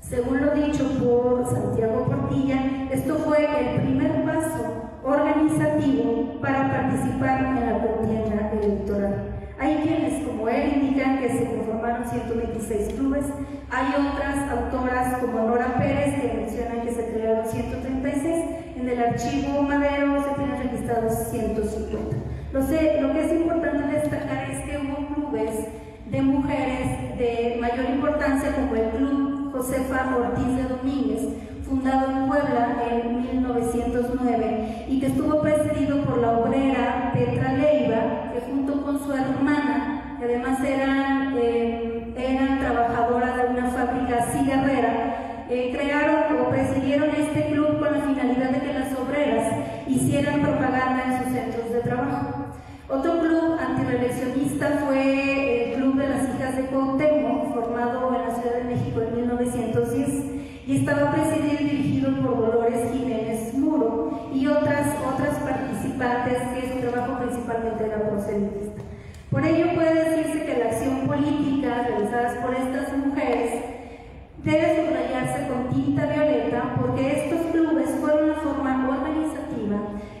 [0.00, 7.66] Según lo dicho por Santiago Portilla, esto fue el primer paso organizativo para participar en
[7.66, 9.36] la contienda electoral.
[9.58, 13.24] Hay quienes, como él, indican que se conformaron 126 clubes.
[13.70, 18.44] Hay otras autoras, como Nora Pérez, que mencionan que se crearon 136.
[18.76, 22.16] En el archivo Madero se tienen registrados 150.
[22.52, 25.68] Lo, sé, lo que es importante destacar es que hubo clubes
[26.10, 31.22] de mujeres de mayor importancia, como el Club Josefa Ortiz de Domínguez,
[31.68, 38.40] fundado en Puebla en 1909 y que estuvo precedido por la obrera Petra Leiva, que
[38.40, 45.72] junto con su hermana, que además eran, eh, eran trabajadoras de una fábrica cigarrera, eh,
[45.76, 49.54] crearon o presidieron este club con la finalidad de que las obreras
[49.88, 52.46] hicieran propaganda en sus centros de trabajo.
[52.88, 55.45] Otro club antireleccionista fue
[60.66, 66.90] y estaba presidido y dirigido por Dolores Jiménez Muro y otras, otras participantes que su
[66.90, 68.82] trabajo principalmente era proselitista.
[69.30, 73.64] Por ello puede decirse que la acción política realizada por estas mujeres
[74.42, 79.78] debe subrayarse con tinta violeta porque estos clubes fueron una forma organizativa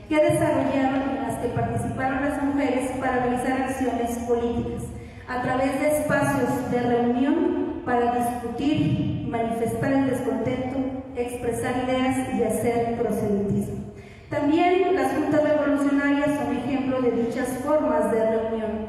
[0.08, 4.84] que desarrollaron en las que participaron las mujeres para realizar acciones políticas
[5.28, 10.78] a través de espacios de reunión para discutir, manifestar el descontento,
[11.16, 13.86] expresar ideas y hacer proselitismo.
[14.30, 18.86] También las juntas revolucionarias son ejemplo de dichas formas de reunión.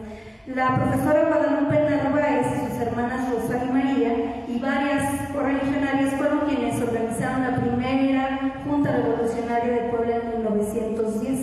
[0.47, 7.43] La profesora Guadalupe Narváez sus hermanas Rosa y María y varias correligionarias fueron quienes organizaron
[7.43, 11.39] la primera Junta Revolucionaria de Puebla en 1910.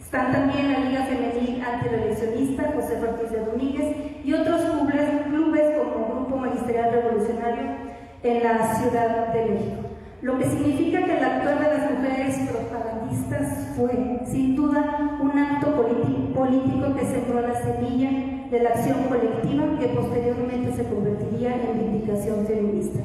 [0.00, 6.06] Están también la Liga Femenil Antireleccionista, José Ortiz de Domínguez, y otros clubes, clubes como
[6.06, 7.83] Grupo Magisterial Revolucionario
[8.24, 9.82] en la Ciudad de México.
[10.22, 15.72] Lo que significa que el actuar de las mujeres propagandistas fue, sin duda, un acto
[15.74, 18.10] político que sembró la semilla
[18.50, 23.00] de la acción colectiva que posteriormente se convertiría en vindicación feminista.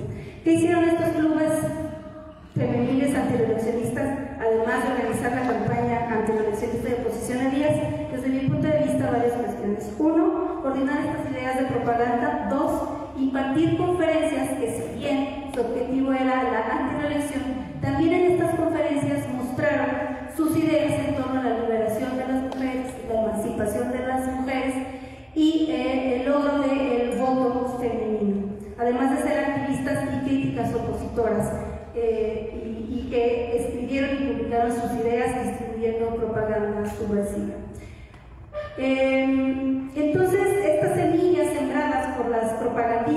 [0.45, 1.51] ¿Qué hicieron estos clubes
[2.55, 7.75] femeniles antireleccionistas, además de organizar la campaña antireleccionista de oposición a Díaz?
[8.13, 9.91] Desde mi punto de vista, varias cuestiones.
[9.99, 12.47] Uno, coordinar estas ideas de propaganda.
[12.49, 17.43] Dos, impartir conferencias que si bien su objetivo era la antirelección,
[17.81, 19.89] también en estas conferencias mostraron
[20.35, 24.75] sus ideas en torno a la liberación de las mujeres, la emancipación de las mujeres
[25.35, 31.51] y eh, el logro del voto femenino, además de ser activistas y críticas opositoras.
[31.95, 32.53] Eh,
[32.89, 37.55] y, que escribieron y publicaron sus ideas distribuyendo propaganda subversiva.
[38.77, 43.08] Em, entonces, estas semillas sembradas por las propagandistas,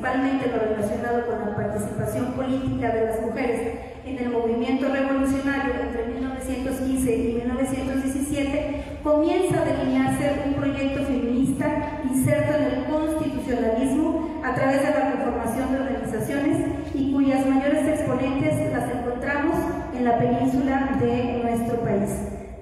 [0.00, 3.60] principalmente lo relacionado con la participación política de las mujeres
[4.06, 12.56] en el movimiento revolucionario entre 1915 y 1917, comienza a delinearse un proyecto feminista inserto
[12.56, 18.90] en el constitucionalismo a través de la conformación de organizaciones y cuyas mayores exponentes las
[18.90, 19.56] encontramos
[19.94, 22.08] en la península de nuestro país.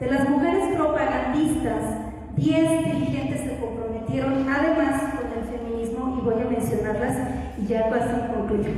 [0.01, 6.51] De las mujeres propagandistas Diez dirigentes se comprometieron además con el feminismo y voy a
[6.51, 7.17] mencionarlas
[7.59, 8.71] y ya casi concluyo.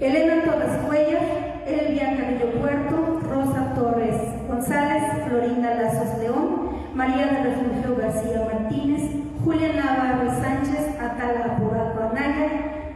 [0.00, 1.22] Elena Torres Cuellar,
[1.66, 4.16] Elvia Carrillo Puerto, Rosa Torres
[4.48, 9.02] González, Florinda Lazos León, María de Refugio García Martínez,
[9.44, 12.48] Julia Navarro Sánchez, Atala Apuraco Anaya,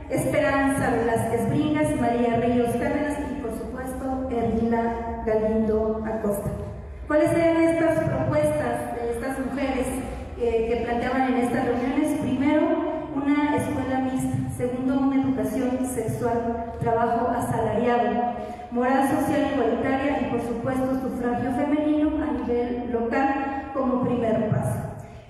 [0.08, 6.50] Esperanza Velázquez Bringas, María Ríos Cárdenas y por supuesto Erlina Galindo Acosta.
[7.06, 9.86] ¿Cuáles eran estas propuestas de estas mujeres
[10.40, 12.20] eh, que planteaban en estas reuniones?
[12.20, 12.83] Primero,
[13.24, 14.36] una escuela mixta.
[14.56, 18.34] Segundo, una educación sexual, trabajo asalariado,
[18.70, 24.78] moral social igualitaria y, por supuesto, sufragio femenino a nivel local como primer paso.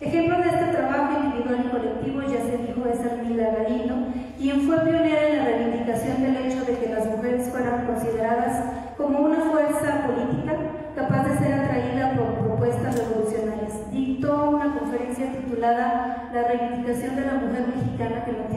[0.00, 3.94] Ejemplo de este trabajo individual y colectivo, ya se dijo, es Armila Galindo,
[4.38, 7.06] quien fue pionera en la reivindicación del hecho de que las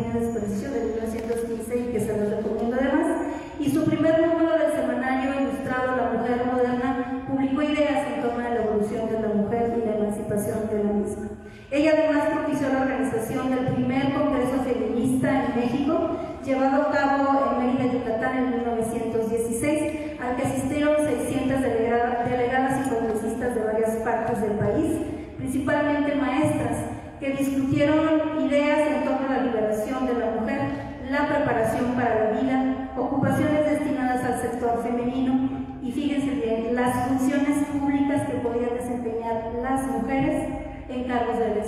[0.08, 1.47] no tiene desperdicio de 1915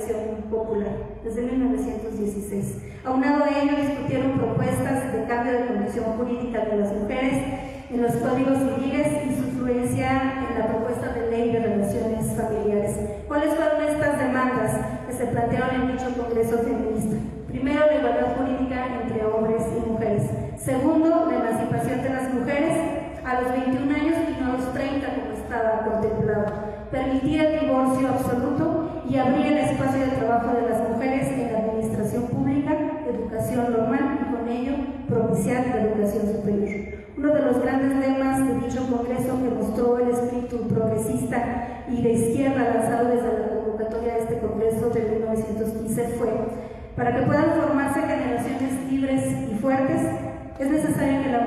[0.10, 0.76] ser um pouco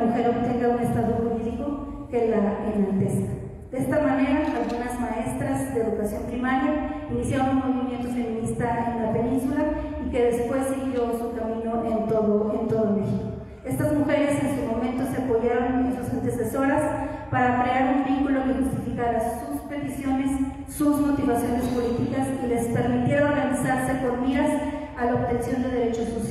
[0.05, 2.37] mujer obtenga un estado jurídico que la
[2.75, 3.33] enaltezca.
[3.71, 9.65] De esta manera, algunas maestras de educación primaria iniciaron un movimiento feminista en la península
[10.05, 13.29] y que después siguió su camino en todo, en todo México.
[13.65, 16.83] Estas mujeres en su momento se apoyaron en sus antecesoras
[17.31, 20.31] para crear un vínculo que justificara sus peticiones,
[20.69, 24.51] sus motivaciones políticas y les permitiera organizarse con miras
[24.99, 26.22] a la obtención de derechos sociales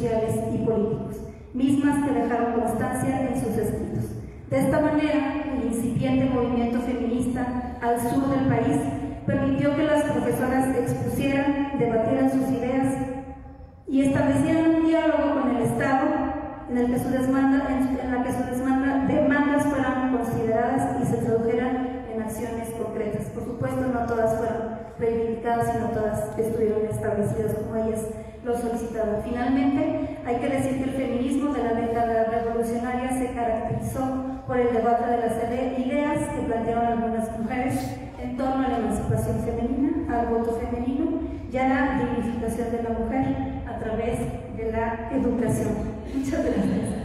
[1.54, 4.06] mismas que dejaron constancia en sus escritos.
[4.49, 8.78] De esta manera, el incipiente movimiento feminista al sur del país
[9.26, 12.97] permitió que las profesoras expusieran, debatieran sus ideas
[13.88, 16.08] y establecieran un diálogo con el Estado
[16.70, 18.68] en, el que su que sus
[19.08, 23.26] demandas fueran consideradas y se tradujeran en acciones concretas.
[23.28, 28.06] Por supuesto, no todas fueron reivindicadas, sino todas estuvieron establecidas como ellas
[28.43, 29.22] lo solicitaban.
[29.24, 34.74] Finalmente, hay que decir que el feminismo de la década revolucionaria se caracterizó por el
[34.74, 40.28] debate de las ideas que plantearon algunas mujeres en torno a la emancipación femenina, al
[40.28, 41.19] voto femenino
[41.51, 43.26] y a la dignificación de la mujer
[43.67, 44.19] a través
[44.57, 45.74] de la educación.
[46.13, 47.01] Muchas gracias.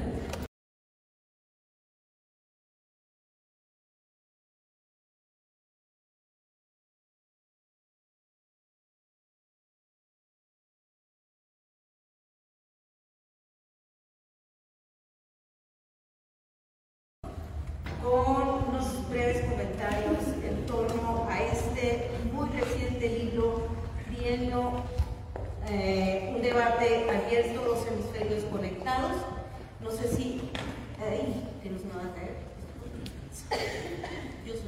[18.07, 23.67] con unos breves comentarios en torno a este muy reciente libro,
[24.05, 24.85] Trienio,
[25.69, 29.13] eh, un debate abierto, los hemisferios conectados.
[29.83, 30.51] No sé si...
[30.99, 32.37] Ay, que nos va a caer.
[34.47, 34.63] Yo soy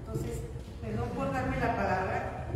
[0.00, 0.38] Entonces,
[0.80, 2.48] perdón por darme la palabra.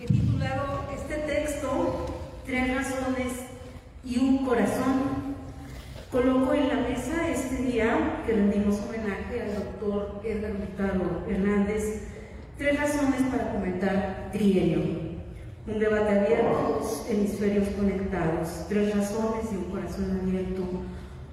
[0.00, 3.32] He titulado este texto Tres razones
[4.04, 5.34] y un corazón.
[6.12, 12.02] Coloco en la mesa este día que rendimos homenaje al doctor Edgar Hurtado Hernández
[12.56, 14.78] tres razones para comentar trienio.
[15.66, 20.62] Un debate abierto, hemisferios conectados, tres razones y un corazón abierto,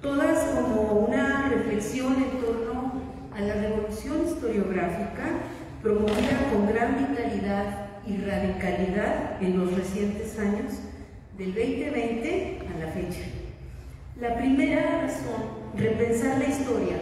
[0.02, 3.00] todas como una reflexión en torno
[3.32, 5.26] a la revolución historiográfica
[5.80, 10.72] promovida con gran vitalidad y radicalidad en los recientes años
[11.38, 13.26] del 2020 a la fecha.
[14.20, 15.42] La primera razón,
[15.76, 16.96] repensar la historia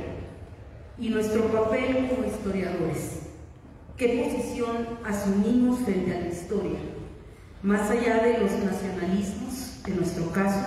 [0.99, 3.20] y nuestro papel como historiadores.
[3.97, 6.78] ¿Qué posición asumimos frente a la historia?
[7.62, 10.66] Más allá de los nacionalismos, en nuestro caso,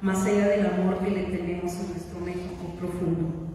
[0.00, 3.48] más allá del amor que le tenemos a nuestro México profundo.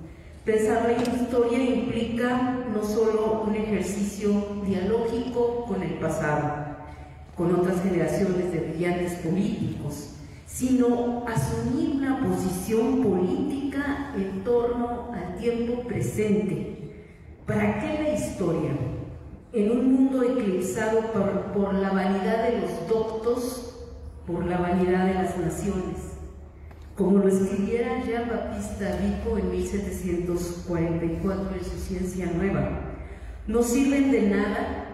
[0.43, 4.29] Pensar la historia implica no solo un ejercicio
[4.65, 6.75] dialógico con el pasado,
[7.35, 10.14] con otras generaciones de brillantes políticos,
[10.45, 16.75] sino asumir una posición política en torno al tiempo presente.
[17.45, 18.71] ¿Para qué la historia?
[19.53, 21.01] En un mundo eclipsado
[21.53, 23.87] por, la vanidad de los doctos,
[24.27, 26.11] por la vanidad de las naciones.
[26.95, 32.93] como lo escribiera Jean Baptiste Vico en 1744 en su Ciencia Nueva,
[33.47, 34.85] no sirven de nada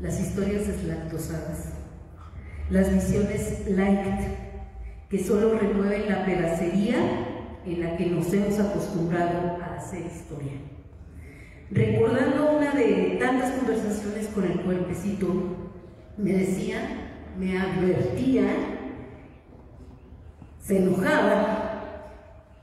[0.00, 1.74] las historias deslactosadas,
[2.70, 4.49] las visiones light,
[5.10, 6.98] que solo renueven la pedacería
[7.66, 10.52] en la que nos hemos acostumbrado a hacer historia.
[11.68, 15.26] Recordando una de tantas conversaciones con el cuerpecito,
[16.16, 16.78] me decía,
[17.36, 18.44] me advertía,
[20.60, 21.66] se enojaba.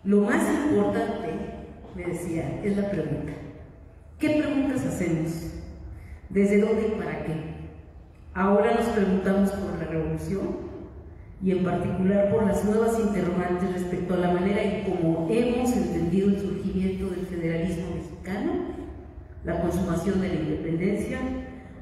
[0.05, 1.33] Lo más importante,
[1.95, 3.33] me decía, es la pregunta.
[4.19, 5.53] ¿Qué preguntas hacemos?
[6.29, 7.33] ¿Desde dónde y para qué?
[8.33, 10.66] Ahora nos preguntamos por la revolución
[11.43, 16.29] y en particular por las nuevas interrogantes respecto a la manera en cómo hemos entendido
[16.29, 18.51] el surgimiento del federalismo mexicano,
[19.43, 21.19] la consumación de la independencia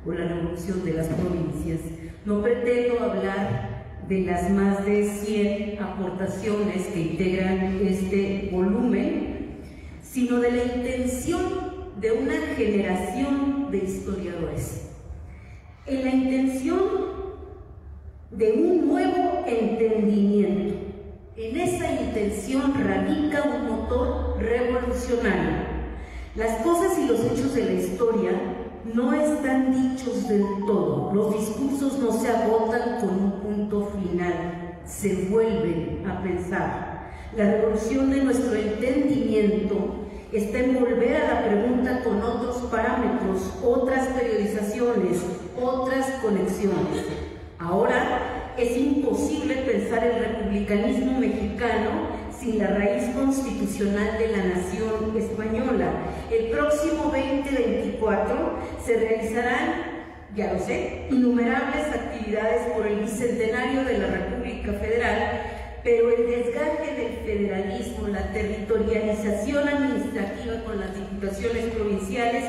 [0.06, 1.80] o la revolución de las provincias.
[2.26, 9.62] No pretendo hablar de las más de 100 aportaciones que integran este volumen,
[10.02, 11.42] sino de la intención
[12.00, 14.90] de una generación de historiadores,
[15.88, 17.25] en la intención
[18.32, 20.76] de un nuevo entendimiento.
[21.38, 25.76] En esa intención radica un motor revolucionario.
[26.36, 28.32] Las cosas y los hechos de la historia
[28.94, 31.12] no están dichos del todo.
[31.14, 37.12] Los discursos no se agotan con un punto final, se vuelven a pensar.
[37.38, 39.76] La revolución de nuestro entendimiento
[40.32, 45.22] está en volver a la pregunta con otros parámetros, otras periodizaciones,
[45.62, 47.35] otras conexiones.
[47.60, 55.92] Ahora es imposible pensar el republicanismo mexicano sin la raíz constitucional de la nación española.
[56.32, 59.96] El próximo 2024 se realizarán
[60.36, 65.42] ya lo sé, innumerables actividades por el bicentenario de la República Federal
[65.86, 72.44] pero el desgaste del federalismo, la territorialización administrativa con las diputaciones provinciales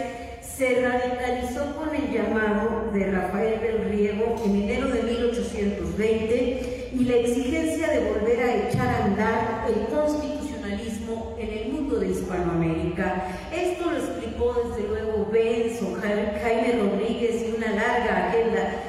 [0.56, 7.16] se radicalizó con el llamado de Rafael del Riego en enero de 1820 y la
[7.16, 13.24] exigencia de volver a echar a andar el constitucionalismo en el mundo de Hispanoamérica.
[13.54, 18.82] Esto lo explicó desde luego Benson, Jaime Rodríguez y una larga agenda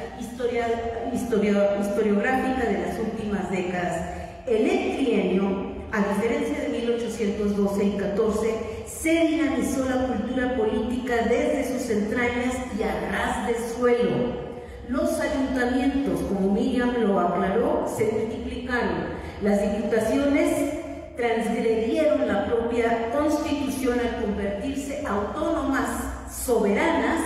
[1.14, 4.10] historiográfica de las últimas décadas.
[4.46, 11.78] En el trienio, a diferencia de 1812 y 14, se dinamizó la cultura política desde
[11.78, 14.48] sus entrañas y a ras de suelo.
[14.90, 19.18] Los ayuntamientos, como Miriam lo aclaró, se multiplicaron.
[19.42, 20.74] Las diputaciones
[21.16, 25.90] transgredieron la propia constitución al convertirse autónomas,
[26.32, 27.22] soberanas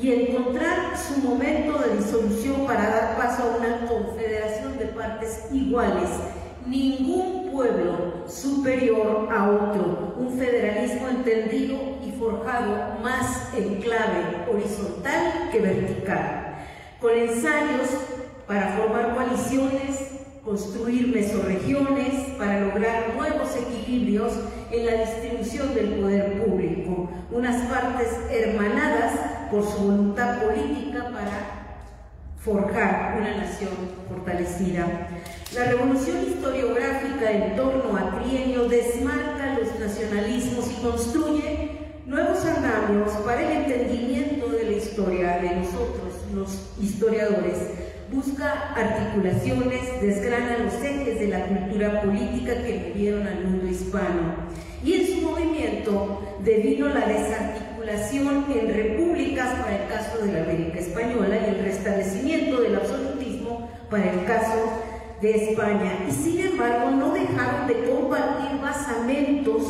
[0.00, 6.08] y encontrar su momento de disolución para dar paso a una confederación de partes iguales
[6.66, 7.47] ningún
[8.28, 16.54] superior a otro, un federalismo entendido y forjado más en clave horizontal que vertical,
[17.00, 17.88] con ensayos
[18.46, 20.10] para formar coaliciones,
[20.44, 24.32] construir mesorregiones, para lograr nuevos equilibrios
[24.70, 29.14] en la distribución del poder público, unas partes hermanadas
[29.50, 31.57] por su voluntad política para
[32.44, 33.70] forjar una nación
[34.08, 34.86] fortalecida.
[35.54, 41.70] La revolución historiográfica en torno a trienio desmarca los nacionalismos y construye
[42.06, 47.56] nuevos andamios para el entendimiento de la historia de nosotros, los historiadores.
[48.12, 54.48] Busca articulaciones, desgrana los ejes de la cultura política que vivieron al mundo hispano.
[54.82, 60.78] Y en su movimiento devino la desarticulación en repúblicas para el caso de la América
[60.78, 64.58] Española y el restablecimiento del absolutismo para el caso
[65.22, 65.92] de España.
[66.06, 69.62] Y sin embargo no dejaron de compartir basamentos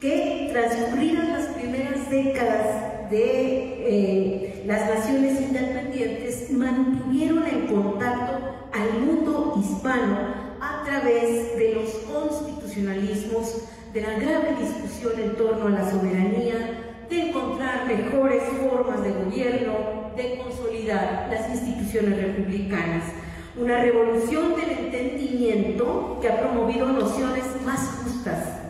[0.00, 9.54] que transcurridas las primeras décadas de eh, las naciones independientes mantuvieron en contacto al mundo
[9.60, 10.18] hispano
[10.60, 13.62] a través de los constitucionalismos,
[13.92, 19.72] de la grave discusión en torno a la soberanía, de encontrar mejores formas de gobierno,
[20.16, 23.02] de consolidar las instituciones republicanas
[23.58, 28.60] una revolución del entendimiento que ha promovido nociones más justas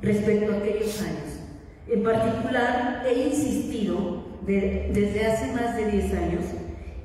[0.00, 1.40] respecto a aquellos años.
[1.88, 6.44] En particular, he insistido desde hace más de 10 años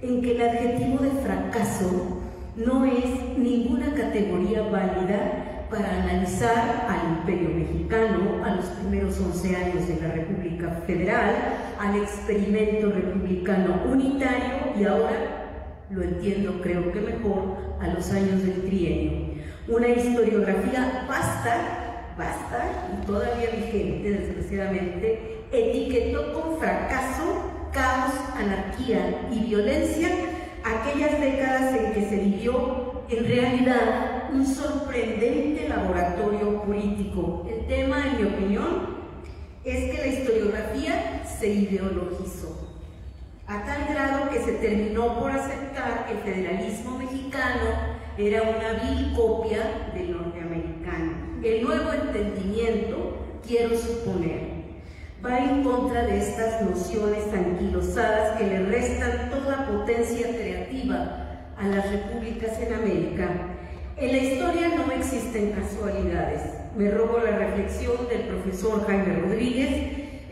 [0.04, 2.22] en que el adjetivo de fracaso
[2.56, 9.88] no es ninguna categoría válida para analizar al imperio mexicano, a los primeros 11 años
[9.88, 11.34] de la República Federal,
[11.80, 18.66] al experimento republicano unitario y ahora lo entiendo creo que mejor a los años del
[18.66, 19.32] trienio.
[19.70, 30.10] Una historiografía vasta, vasta y todavía vigente, desgraciadamente, etiquetó con fracaso, caos, anarquía y violencia
[30.64, 37.48] aquellas décadas en que se vivió en realidad un sorprendente laboratorio político.
[37.50, 39.02] El tema, en mi opinión,
[39.64, 42.72] es que la historiografía se ideologizó
[43.48, 49.14] a tal grado que se terminó por aceptar que el federalismo mexicano era una vil
[49.14, 51.12] copia del norteamericano.
[51.44, 54.51] El nuevo entendimiento, quiero suponer,
[55.24, 61.92] va en contra de estas nociones anquilosadas que le restan toda potencia creativa a las
[61.92, 63.30] repúblicas en América.
[63.98, 66.42] En la historia no existen casualidades.
[66.76, 69.70] Me robo la reflexión del profesor Jaime Rodríguez.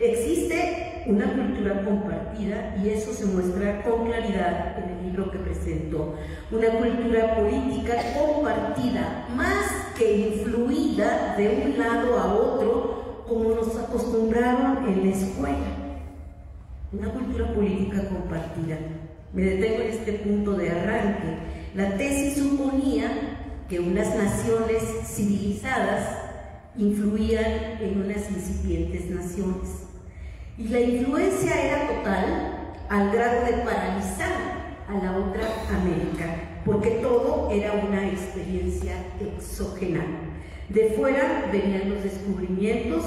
[0.00, 6.16] Existe una cultura compartida y eso se muestra con claridad en el libro que presento.
[6.50, 14.88] Una cultura política compartida, más que influida de un lado a otro como nos acostumbraron
[14.88, 15.56] en la escuela.
[16.92, 18.76] Una cultura política compartida.
[19.32, 21.36] Me detengo en este punto de arranque.
[21.76, 23.08] La tesis suponía
[23.68, 26.08] que unas naciones civilizadas
[26.76, 29.84] influían en unas incipientes naciones
[30.58, 34.32] y la influencia era total al grado de paralizar
[34.88, 40.29] a la otra América, porque todo era una experiencia exógena.
[40.70, 43.02] De fuera venían los descubrimientos,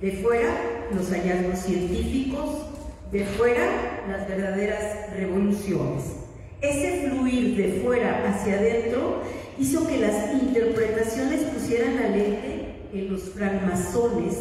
[0.00, 0.48] de fuera
[0.94, 2.62] los hallazgos científicos,
[3.12, 6.04] de fuera las verdaderas revoluciones.
[6.62, 9.20] Ese fluir de fuera hacia adentro
[9.58, 14.36] hizo que las interpretaciones pusieran la lente en los francmasones,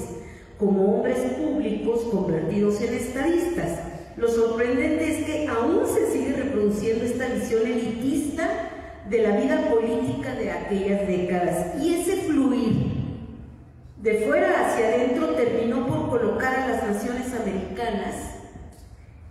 [0.58, 3.80] como hombres públicos convertidos en estadistas.
[4.16, 8.65] Lo sorprendente es que aún se sigue reproduciendo esta visión elitista
[9.10, 11.82] de la vida política de aquellas décadas.
[11.82, 12.96] Y ese fluir
[13.98, 18.36] de fuera hacia adentro terminó por colocar a las naciones americanas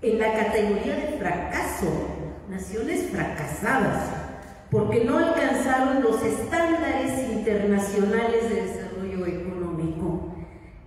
[0.03, 1.87] en la categoría de fracaso,
[2.49, 4.11] naciones fracasadas,
[4.71, 10.35] porque no alcanzaron los estándares internacionales de desarrollo económico.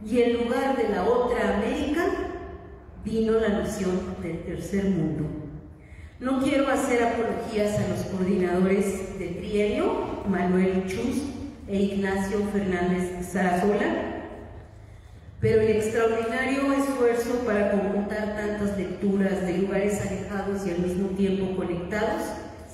[0.05, 2.03] Y en lugar de la otra América,
[3.03, 5.36] vino la noción del tercer mundo.
[6.19, 11.21] No quiero hacer apologías a los coordinadores de trienio, Manuel Chus
[11.67, 14.23] e Ignacio Fernández Zarazola,
[15.39, 21.55] pero el extraordinario esfuerzo para conjuntar tantas lecturas de lugares alejados y al mismo tiempo
[21.55, 22.23] conectados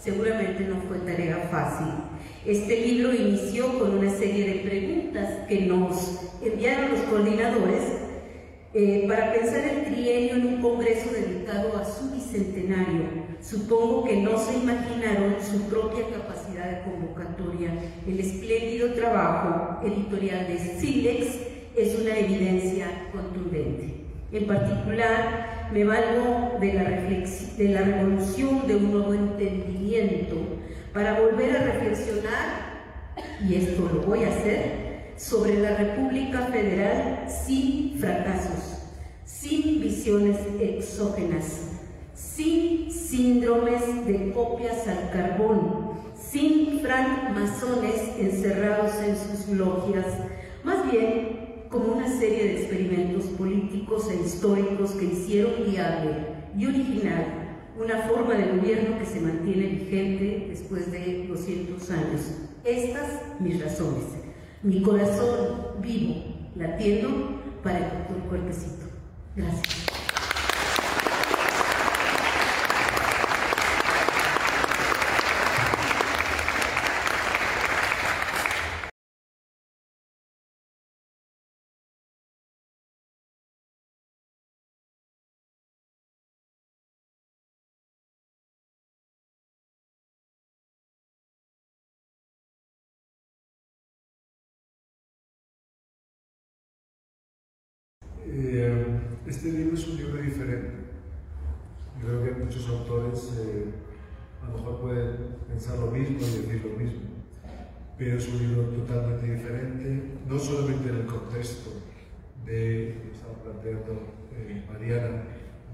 [0.02, 1.88] seguramente no fue tarea fácil.
[2.46, 7.84] Este libro inició con una serie de preguntas que nos enviaron los coordinadores
[8.74, 13.23] eh, para pensar el trienio en un congreso dedicado a su bicentenario.
[13.44, 17.74] Supongo que no se imaginaron su propia capacidad de convocatoria.
[18.08, 21.40] El espléndido trabajo editorial de Silex
[21.76, 24.06] es una evidencia contundente.
[24.32, 30.38] En particular, me valgo de la, de revolución de un nuevo entendimiento
[30.94, 32.74] para volver a reflexionar,
[33.46, 38.88] y esto lo voy a hacer, sobre la República Federal sin fracasos,
[39.26, 41.73] sin visiones exógenas,
[42.14, 50.06] sin síndromes de copias al carbón, sin francmasones encerrados en sus logias,
[50.64, 57.44] más bien como una serie de experimentos políticos e históricos que hicieron viable y original
[57.78, 62.22] una forma de gobierno que se mantiene vigente después de 200 años.
[62.64, 64.04] Estas mis razones.
[64.62, 66.24] Mi corazón vivo,
[66.56, 67.10] latiendo
[67.64, 68.86] para el doctor Cuerpecito.
[69.36, 69.83] Gracias.
[99.44, 100.72] Este libro es un libro diferente.
[102.02, 103.66] Creo que muchos autores eh,
[104.42, 105.18] a lo mejor pueden
[105.50, 107.02] pensar lo mismo y decir lo mismo,
[107.98, 111.72] pero es un libro totalmente diferente, no solamente en el contexto
[112.46, 113.92] de, como estaba planteando
[114.34, 115.24] eh, Mariana,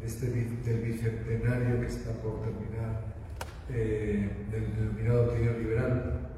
[0.02, 3.04] este, del bicentenario que está por terminar,
[3.70, 6.32] del denominado trío liberal,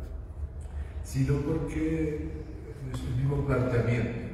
[1.05, 2.27] sino porque
[2.93, 4.30] es el mismo planteamiento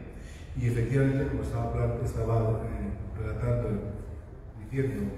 [0.60, 2.90] y efectivamente, como estaba, eh,
[3.20, 3.70] relatando,
[4.60, 5.12] diciendo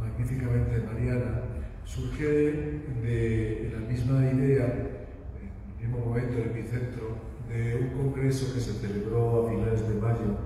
[0.00, 1.42] magníficamente Mariana,
[1.84, 8.60] surge de la misma idea, en el mismo momento, el epicentro, de un congreso que
[8.60, 10.36] se celebró a finales de mayo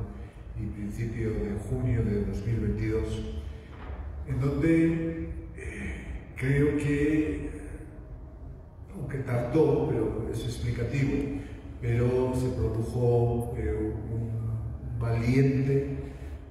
[0.56, 3.36] y principio de junio de 2022,
[4.28, 5.94] en donde eh,
[6.36, 7.50] creo que,
[8.94, 11.40] aunque tardó, pero es explicativo,
[11.82, 15.98] pero se produjo eh, un valiente,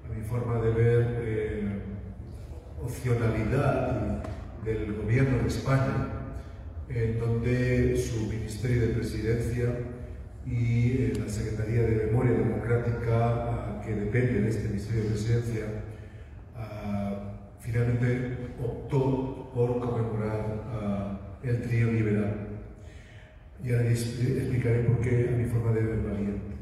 [0.04, 1.82] a mi forma de ver, eh,
[2.82, 4.22] opcionalidad
[4.62, 6.08] del gobierno de España,
[6.90, 9.78] en donde su Ministerio de Presidencia
[10.44, 15.64] y eh, la Secretaría de Memoria Democrática, que depende de este Ministerio de Presidencia,
[17.60, 22.51] finalmente optó por conmemorar el trío liberal.
[23.64, 26.52] Y ahora explicaré por qué a mi forma de ver valiente.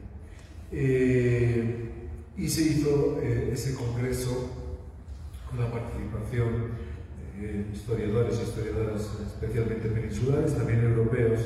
[0.72, 1.90] Eh,
[2.36, 4.50] y se hizo eh, ese congreso
[5.48, 6.90] con la participación
[7.38, 11.40] de historiadores y historiadoras especialmente peninsulares, también europeos,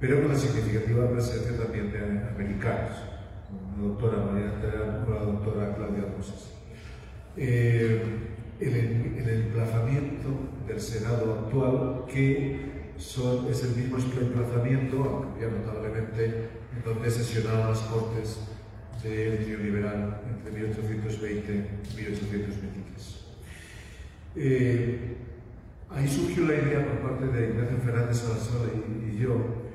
[0.00, 2.96] pero con la significativa presencia también de americanos,
[3.76, 6.52] la doctora María Terán o la doctora Claudia Rosas.
[7.36, 8.02] Eh,
[8.60, 10.28] el, el, emplazamiento
[10.66, 17.70] del Senado actual, que son, es el mismo emplazamiento, aunque ya notablemente, en donde sesionaron
[17.70, 18.38] las Cortes
[19.02, 23.24] del trío liberal entre 1820 y 1823.
[24.36, 25.16] Eh,
[25.90, 29.68] ahí surgió la idea por parte de Ignacio Fernández Salazar y, y yo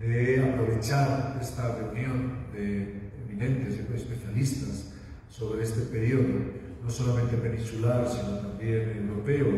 [0.00, 4.92] de aprovechar esta reunión de eminentes especialistas
[5.28, 6.24] sobre este periodo,
[6.82, 9.48] no solamente peninsular, sino también europeo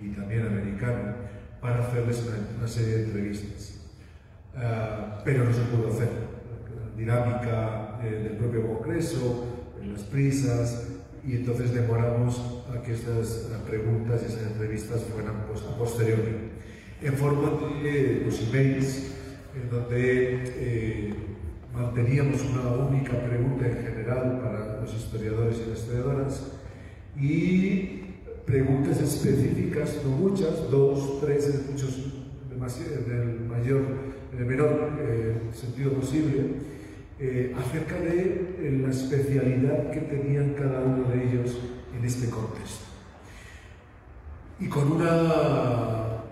[0.00, 1.14] y también americano,
[1.60, 2.24] para hacerles
[2.58, 3.74] una, serie de entrevistas.
[4.54, 6.08] Uh, pero no se pudo hacer.
[6.08, 9.46] La dinámica eh, del propio Congreso,
[9.84, 10.88] las prisas,
[11.26, 16.50] y entonces demoramos a que estas preguntas y esas entrevistas fueran pues, a posteriori.
[17.02, 17.50] En forma
[17.82, 19.12] de los emails
[19.54, 21.14] en donde eh,
[21.74, 26.52] manteníamos una única pregunta en general para los historiadores y las historiadoras
[27.16, 27.99] y
[28.50, 31.96] preguntas específicas, no muchas, dos, tres, muchos,
[32.50, 33.82] en el mayor,
[34.32, 36.56] en el menor eh, sentido posible,
[37.18, 41.58] eh, acerca de eh, la especialidad que tenían cada uno de ellos
[41.96, 42.86] en este contexto.
[44.58, 46.24] Y con una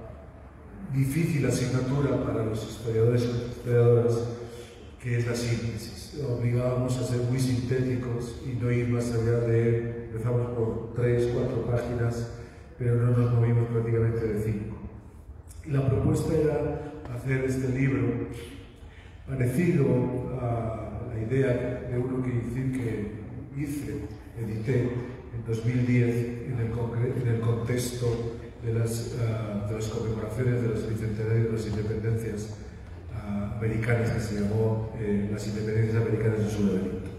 [0.95, 4.19] difícil asignatura para los historiadores y historiadoras,
[5.01, 6.21] que es la síntesis.
[6.29, 11.67] Obligábamos a ser muy sintéticos y no ir más allá de, empezamos por tres, cuatro
[11.67, 12.33] páginas,
[12.79, 14.77] pero no nos movimos prácticamente de cinco.
[15.67, 18.29] Y la propuesta era hacer este libro
[19.27, 19.85] parecido
[20.41, 23.95] a la idea de uno que hice, que hice
[24.41, 24.91] edité
[25.35, 30.89] en 2010 en el, en el contexto de las, uh, de las conmemoraciones de los
[30.89, 32.57] bicentenarios de las independencias
[33.13, 37.18] uh, americanas, que se llamó eh, las independencias americanas de Sudamérica.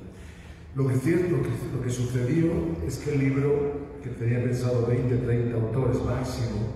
[0.76, 2.52] Lo que, cierto, lo, que, lo que sucedió
[2.86, 6.74] es que el libro, que tenía pensado 20, 30 autores máximo,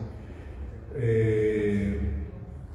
[0.95, 1.99] eh,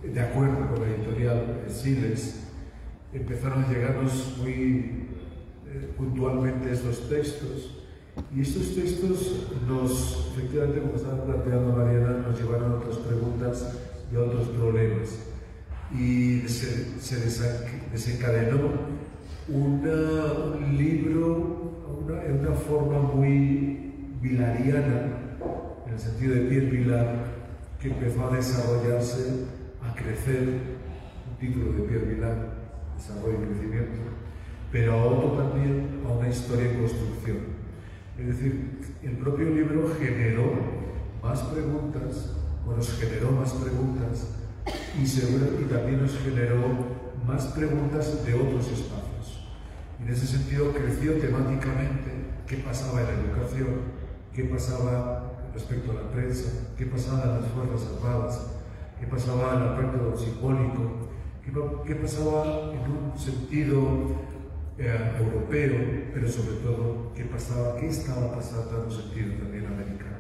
[0.03, 2.45] de acuerdo con la editorial Siles,
[3.13, 5.09] empezaron a llegarnos muy
[5.67, 7.79] eh, puntualmente estos textos
[8.35, 13.77] y estos textos nos, efectivamente, como estaba planteando Mariana, nos llevaron a otras preguntas
[14.13, 15.19] y a otros problemas.
[15.93, 17.17] Y se, se
[17.93, 18.98] desencadenó
[19.49, 21.73] un libro
[22.05, 25.09] una, en una forma muy vilariana,
[25.87, 27.25] en el sentido de Pierre Vilar,
[27.81, 29.47] que empezó a desarrollarse,
[29.83, 30.43] a crecer,
[31.31, 32.37] un título de Pierre Vilar,
[32.97, 33.99] desarrollo y crecimiento,
[34.73, 37.59] pero a otro también, a una historia en construcción
[38.19, 40.51] es decir, el propio libro generó
[41.23, 42.35] más preguntas,
[42.67, 44.35] o nos generó más preguntas,
[44.99, 46.59] y, y también nos generó
[47.25, 49.08] más preguntas de otros espacios.
[50.09, 52.11] En ese sentido creció temáticamente
[52.47, 53.67] qué pasaba en la educación,
[54.35, 58.47] qué pasaba respecto a la prensa, qué pasaba en las Fuerzas Armadas,
[58.99, 61.11] qué pasaba en el aspecto simbólico,
[61.45, 61.53] qué,
[61.87, 63.83] qué pasaba en un sentido
[64.79, 65.77] europeo,
[66.15, 70.17] pero sobre todo qué pasaba, qué estaba pasando en un sentido también americano.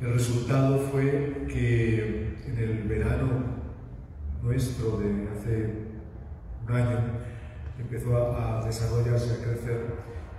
[0.00, 3.28] El resultado fue que en el verano
[4.40, 5.74] nuestro de hace
[6.68, 7.20] un año
[7.80, 9.86] empezó a, desarrollarse, a crecer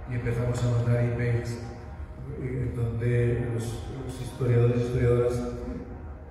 [0.10, 1.52] y empezamos a mandar emails
[2.40, 5.40] eh, en donde los, historiadores y historiadoras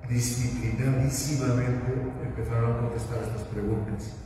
[0.09, 1.93] disciplinadísimamente
[2.25, 4.17] empezaron a contestar estas preguntas.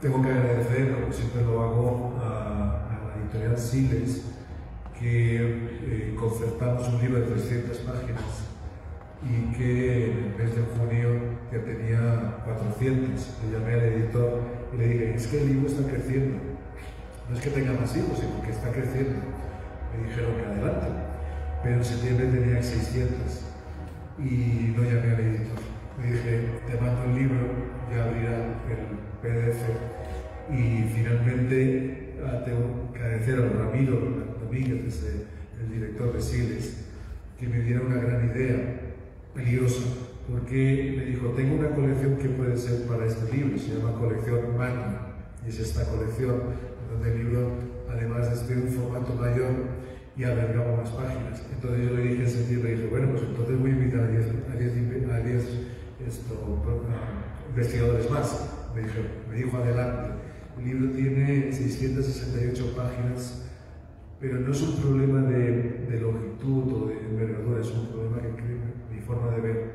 [0.00, 4.24] Tengo que agradecer, como siempre lo hago, a, la editorial Siles,
[4.98, 8.43] que eh, concertamos un libro de 300 páginas
[9.24, 11.20] y que en el mes de junio
[11.50, 13.38] ya tenía 400.
[13.44, 14.40] Le llamé al editor
[14.72, 16.36] y le dije, es que el libro está creciendo.
[17.28, 19.16] No es que tenga más hijos, sino que está creciendo.
[19.92, 20.86] Me dijeron que adelante.
[21.62, 23.14] Pero en septiembre tenía 600
[24.18, 25.58] y no llamé al editor.
[26.02, 27.40] Le dije, te mando el libro,
[27.90, 28.36] ya abrirá
[28.68, 29.62] el PDF
[30.50, 34.00] y finalmente ah, tengo que agradecer a Ramiro
[34.40, 35.02] Domínguez,
[35.60, 36.84] el director de Siles,
[37.38, 38.83] que me diera una gran idea
[39.34, 39.82] peligrosa,
[40.30, 44.56] porque me dijo, tengo una colección que puede ser para este libro, se llama Colección
[44.56, 45.08] Magna,
[45.44, 46.40] y es esta colección
[46.90, 47.50] donde el libro,
[47.90, 49.50] además de un formato mayor,
[50.16, 51.42] y albergaba más páginas.
[51.52, 54.26] Entonces yo le dije en septiembre, dije, bueno, pues entonces voy a invitar a 10,
[54.52, 54.72] a 10,
[57.48, 58.50] investigadores más.
[58.74, 58.94] Me, dijo,
[59.30, 60.10] me dijo adelante.
[60.58, 63.44] El libro tiene 668 páginas,
[64.20, 68.53] pero no es un problema de, de longitud o de envergadura, es un problema que
[69.06, 69.72] forma de ver.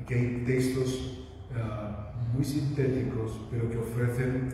[0.00, 4.48] Aquí hay textos uh, muy sintéticos, pero que ofrecen,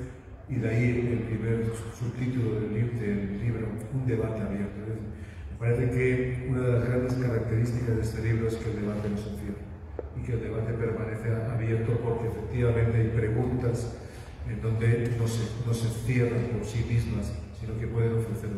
[0.48, 1.66] y de ahí el primer
[1.98, 4.80] subtítulo del, del libro, un debate abierto.
[5.52, 9.08] Me parece que una de las grandes características de este libro es que el debate
[9.08, 9.66] no se cierra
[10.16, 13.96] y que el debate permanece abierto porque efectivamente hay preguntas
[14.48, 18.50] en donde no se, no se cierran por sí mismas, sino que pueden ofrecer.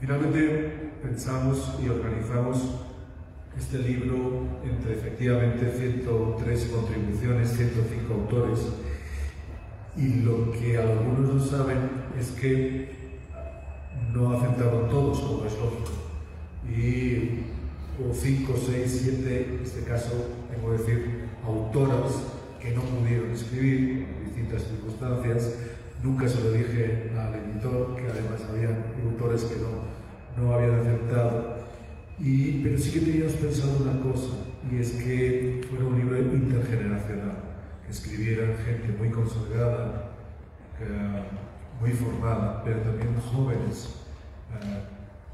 [0.00, 2.86] Finalmente pensamos y organizamos
[3.58, 8.60] este libro entre efectivamente 103 contribuciones, 105 autores,
[9.96, 11.78] y lo que algunos no saben
[12.18, 12.90] es que
[14.12, 15.90] no aceptaron todos, como es lógico,
[16.68, 17.40] y
[17.98, 20.10] hubo 5, 6, 7, en este caso,
[20.50, 22.22] tengo que decir, autoras
[22.60, 25.54] que no pudieron escribir en distintas circunstancias.
[26.02, 28.68] Nunca se lo dije al editor, que además había
[29.04, 31.59] autores que no, no habían aceptado
[32.20, 34.34] y, pero sí que teníamos pensado una cosa,
[34.70, 37.36] y es que fuera un libro intergeneracional,
[37.84, 40.10] que escribieran gente muy consagrada,
[41.80, 43.96] muy formada, pero también jóvenes,
[44.52, 44.82] eh,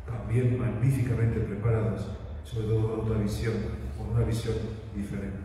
[0.07, 2.09] también magníficamente preparados,
[2.45, 3.55] sobre todo con otra visión,
[3.99, 4.55] con una visión
[4.95, 5.39] diferente.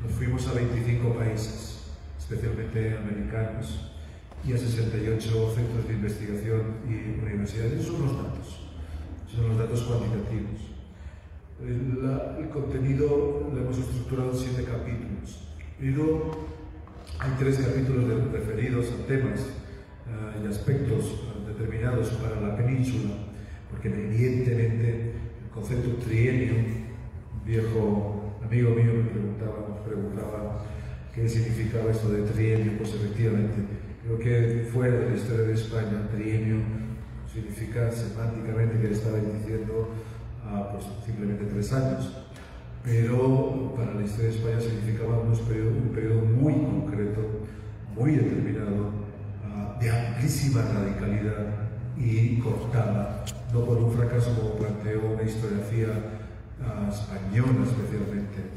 [0.00, 3.90] Nos fuimos a 25 países, especialmente americanos,
[4.44, 7.84] y a 68 centros de investigación y universidades.
[7.84, 8.61] Son los datos
[9.34, 10.72] son los datos cuantitativos.
[11.64, 15.48] El, contenido lo hemos estructurado en siete capítulos,
[15.80, 16.30] pero
[17.18, 23.14] hay tres capítulos referidos a temas uh, y aspectos uh, determinados para la península,
[23.70, 25.12] porque evidentemente
[25.44, 30.64] el concepto trienio, un viejo amigo mío me preguntaba, nos preguntaba
[31.14, 33.62] qué significaba esto de trienio, pues efectivamente,
[34.04, 36.81] creo que fuera de la historia de España, trienio
[37.32, 39.88] significa semánticamente que le estaba diciendo
[40.72, 42.12] pues, simplemente tres años.
[42.84, 47.20] Pero para la historia de España significaba un periodo, muy concreto,
[47.94, 55.22] muy determinado, uh, de amplísima radicalidad y cortada, no por un fracaso como planteó una
[55.22, 55.90] historiografía
[56.58, 58.50] uh, española especialmente,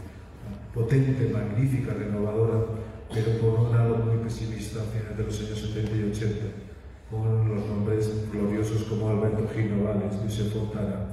[0.74, 2.66] potente, magnífica, renovadora,
[3.14, 6.65] pero con un lado muy pesimista a finales de los años 70 y 80
[7.10, 11.08] con los nombres gloriosos como Alberto Gino Vales, José Fontana,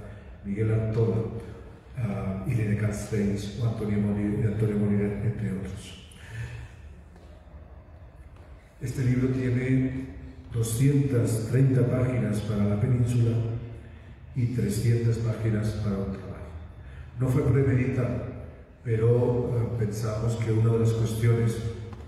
[0.44, 6.02] Miguel Antola, uh, Irene Castells o Antonio Moliner, entre otros.
[8.80, 10.06] Este libro tiene
[10.52, 13.36] 230 páginas para la península
[14.34, 16.32] y 300 páginas para un trabajo.
[17.20, 18.24] No fue premeditado,
[18.82, 21.58] pero uh, pensamos que una de las cuestiones,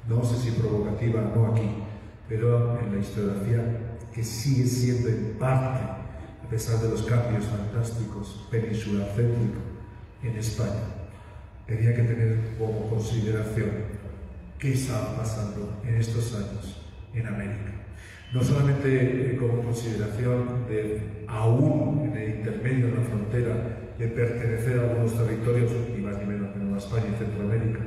[0.08, 1.83] no sé si provocativa, no aquí,
[2.28, 3.62] pero en la historiografía
[4.12, 5.84] que sigue siendo en parte,
[6.44, 9.60] a pesar de los cambios fantásticos, peninsular céntrico
[10.22, 10.94] en España,
[11.66, 13.70] tenía que tener como consideración
[14.58, 17.72] qué estaba pasando en estos años en América.
[18.32, 24.78] No solamente eh, como consideración de, aún en el intermedio de la frontera, de pertenecer
[24.78, 27.80] a algunos territorios, ni más ni menos que a España y Centroamérica,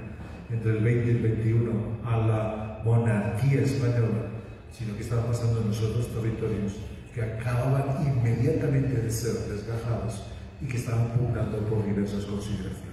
[0.49, 1.71] entre el 20 y el 21,
[2.05, 4.31] a la monarquía española,
[4.71, 6.73] sino que estaban pasando en nosotros territorios
[7.13, 10.23] que acababan inmediatamente de ser desgajados
[10.61, 12.87] y que estaban pugnando por diversas consideraciones.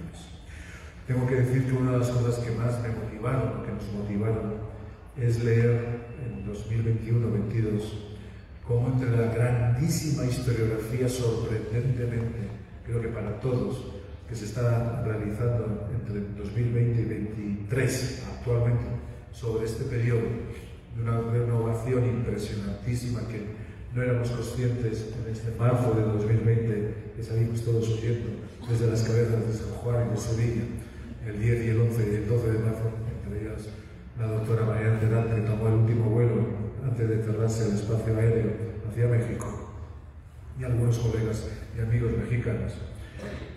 [1.07, 4.53] Tengo que decir que una de las cosas que más me motivaron, que nos motivaron,
[5.15, 7.81] es leer en 2021-22
[8.67, 12.49] cómo entre la grandísima historiografía sorprendentemente,
[12.85, 13.93] creo que para todos,
[14.27, 18.94] que se está realizando entre 2020 y 2023 actualmente,
[19.35, 20.21] sobre este periodo,
[20.95, 23.43] de una renovación impresionantísima que
[23.93, 28.29] no éramos conscientes en este marzo de 2020 que salimos todos huyendo
[28.69, 30.63] desde las cabezas de San Juan y Sevilla,
[31.27, 32.91] el 10 y el 11 y el 12 de marzo,
[33.23, 33.67] entre ellas
[34.17, 36.47] la doctora María Terán, que tomó el último vuelo
[36.83, 38.51] antes de cerrarse el espacio aéreo
[38.89, 39.75] hacia México,
[40.57, 41.45] y algunos colegas
[41.77, 42.71] y amigos mexicanos.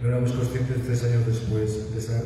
[0.02, 2.20] No éramos conscientes tres años después de esa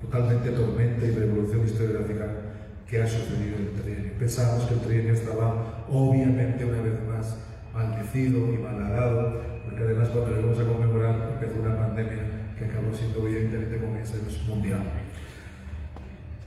[0.00, 2.43] totalmente tormenta y revolución historiográfica
[2.88, 4.12] que ha sucedido en el trienio.
[4.18, 7.36] Pensábamos que el trienio estaba obviamente una vez más
[7.72, 12.22] maldecido y malhadado, porque además cuando lo vamos a conmemorar empezó una pandemia
[12.58, 14.16] que acabó siendo evidentemente con ese
[14.46, 14.82] mundial.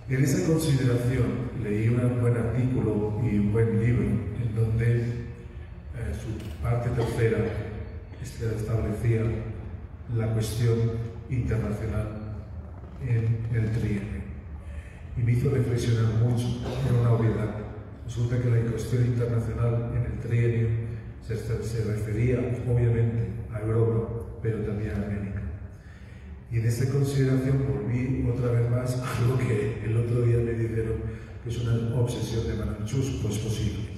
[0.10, 6.64] En esa consideración leí un buen artículo y un buen libro en donde eh, su
[6.64, 7.40] parte tercera
[8.24, 9.24] establecía
[10.16, 10.78] la cuestión
[11.30, 12.08] internacional
[13.06, 14.16] en el trienio.
[15.18, 16.45] Y me hizo reflexionar mucho
[16.89, 17.55] en una obviedad.
[18.05, 20.68] Resulta que la cuestión internacional en el trienio
[21.22, 22.39] se, se refería
[22.70, 24.09] obviamente a Europa,
[24.41, 25.41] pero también a América.
[26.51, 30.53] Y en esta consideración volví otra vez más a lo que el otro día me
[30.53, 30.95] dijeron
[31.43, 33.89] que es una obsesión de Manchus, pues posible.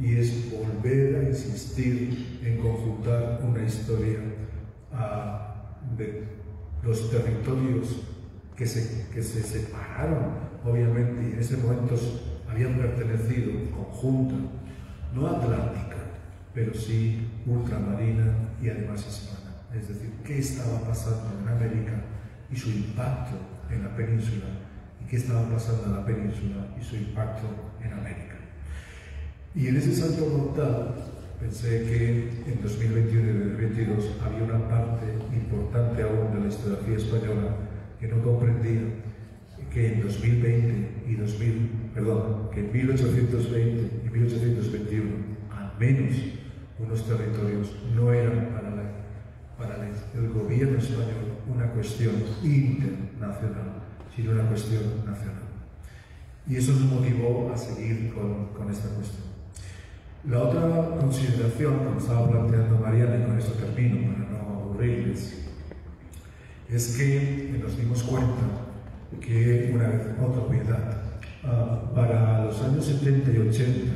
[0.00, 4.18] Y es volver a insistir en conjuntar una historia
[4.92, 6.24] a, de
[6.82, 8.02] los territorios
[8.56, 10.32] que se, que se separaron,
[10.64, 11.94] obviamente, y en ese momento
[12.48, 14.34] habían pertenecido conjunta,
[15.14, 15.96] no atlántica,
[16.54, 18.32] pero sí ultramarina
[18.62, 19.56] y además hispana.
[19.74, 22.02] Es decir, qué estaba pasando en América
[22.50, 23.36] y su impacto
[23.70, 24.46] en la península,
[25.02, 27.46] y qué estaba pasando en la península y su impacto
[27.84, 28.36] en América.
[29.54, 30.94] Y en ese salto mortal
[31.40, 37.65] pensé que en 2021 y 2022 había una parte importante aún de la historiografía española
[38.00, 38.82] que no comprendía
[39.72, 45.10] que en 2020 y 2000, perdón, que en 1820 y 1821
[45.50, 46.14] al menos
[46.78, 48.70] unos territorios no eran para,
[49.58, 53.82] para el gobierno español una cuestión internacional,
[54.14, 55.42] sino una cuestión nacional.
[56.48, 59.26] Y eso nos motivó a seguir con, con esta cuestión.
[60.28, 65.45] La otra consideración, como estaba planteando Mariana, y con esto termino para no aburrirles,
[66.68, 68.42] es que nos dimos cuenta
[69.20, 71.02] que, una vez, otra obviedad,
[71.44, 73.92] uh, para los años 70 y 80,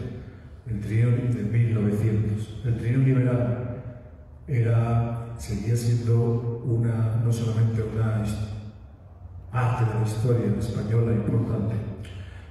[0.69, 3.83] el trienio de 1900, el trienio liberal
[4.47, 8.25] era, seguía siendo una, no solamente una
[9.51, 11.75] parte de la historia española importante,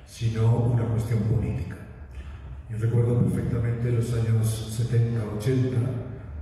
[0.05, 1.78] sino una cuestión política.
[2.70, 5.72] Yo recuerdo perfectamente los años 70-80,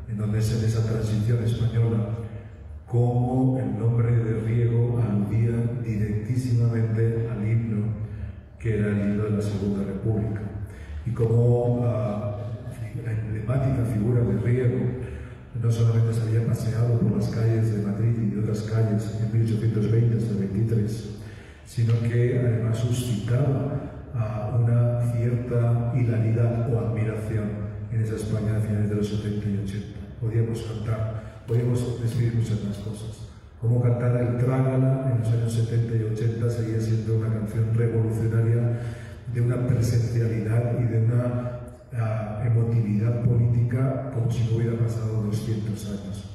[0.10, 2.10] en donde es en esa transición española
[2.88, 5.52] cómo el nombre de Riego aludía
[5.84, 7.88] directísimamente al himno
[8.58, 10.42] que era el himno de la Segunda República
[11.06, 14.80] y cómo uh, la emblemática figura de Riego
[15.62, 19.38] no solamente se había paseado por las calles de Madrid y de otras calles en
[19.38, 21.10] 1820 hasta el 23,
[21.66, 28.90] sino que además suscitaba uh, una cierta hilaridad o admiración en esa España a finales
[28.90, 30.00] de los 70 y 80.
[30.22, 33.28] Podíamos cantar podemos describir muchas más cosas.
[33.62, 38.80] Como cantar el Trágala en los años 70 y 80 seguía siendo una canción revolucionaria
[39.34, 41.60] de una presencialidad y de una
[41.94, 46.30] uh, emotividad política como si no hubiera pasado 200 años.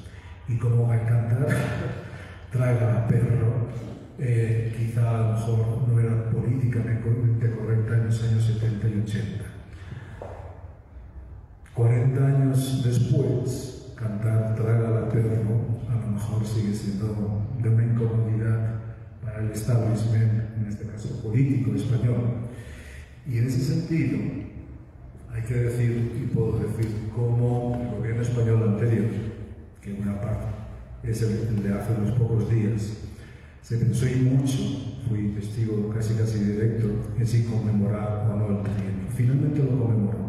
[0.49, 1.47] Y como al cantar
[2.51, 3.69] Trágala perro,
[4.19, 9.43] eh, quizá a lo mejor no era políticamente correcta en los años 70 y 80.
[11.73, 13.72] 40 años después,
[14.03, 18.81] cantar Traga perro a lo mejor sigue siendo de una incomodidad
[19.23, 22.49] para el establishment, en este caso político español.
[23.25, 24.17] Y en ese sentido,
[25.33, 29.05] hay que decir, y puedo decir, cómo el gobierno español anterior,
[29.81, 30.47] que una parte
[31.03, 32.97] es el de hace unos pocos días,
[33.61, 34.57] se pensó y mucho,
[35.07, 36.87] fui testigo casi casi directo,
[37.17, 39.07] en si conmemorar o no el trienio.
[39.15, 40.22] Finalmente lo conmemoró.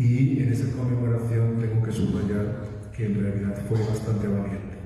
[0.00, 2.64] Y en esa conmemoración tengo que subrayar
[2.96, 4.78] que en realidad fue bastante valiente.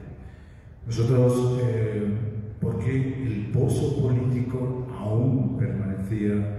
[0.84, 2.02] Nosotros, eh,
[2.60, 6.58] porque el pozo político aún permanecía,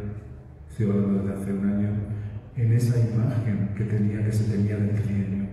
[0.79, 1.89] hablando desde hace un año,
[2.55, 5.47] en esa imagen que, tenía, que se tenía del trienio.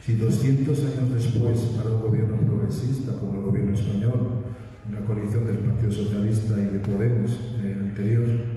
[0.00, 4.44] Si 200 años después, para un gobierno progresista como el gobierno español,
[4.88, 8.55] una coalición del Partido Socialista y de Podemos eh, anterior,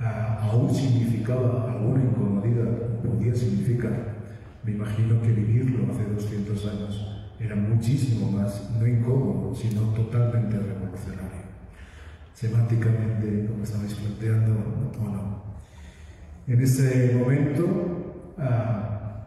[0.00, 4.16] aún significaba alguna incomodidad, podía significar,
[4.64, 11.46] me imagino que vivirlo hace 200 años era muchísimo más, no incómodo, sino totalmente revolucionario.
[12.34, 14.54] Semánticamente, como estabais planteando,
[15.00, 15.42] o no.
[16.46, 19.24] En ese momento, ah,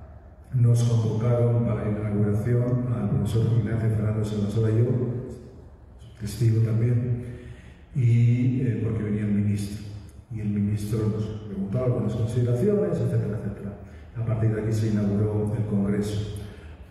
[0.54, 4.86] nos convocaron para la inauguración al profesor Ignacio Fernando Salvador y yo,
[6.20, 7.26] testigo también,
[7.96, 9.91] y eh, porque venía el ministro.
[10.34, 13.78] Y el ministro nos preguntaba algunas consideraciones, etcétera, etcétera.
[14.18, 16.38] A partir de aquí se inauguró el Congreso.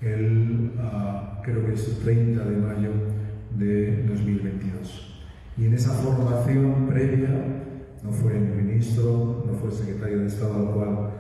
[0.03, 2.91] El, uh, creo que es el 30 de mayo
[3.59, 5.23] de 2022.
[5.59, 7.29] Y en esa formación previa
[8.03, 11.11] no fue el ministro, no fue el secretario de Estado al cual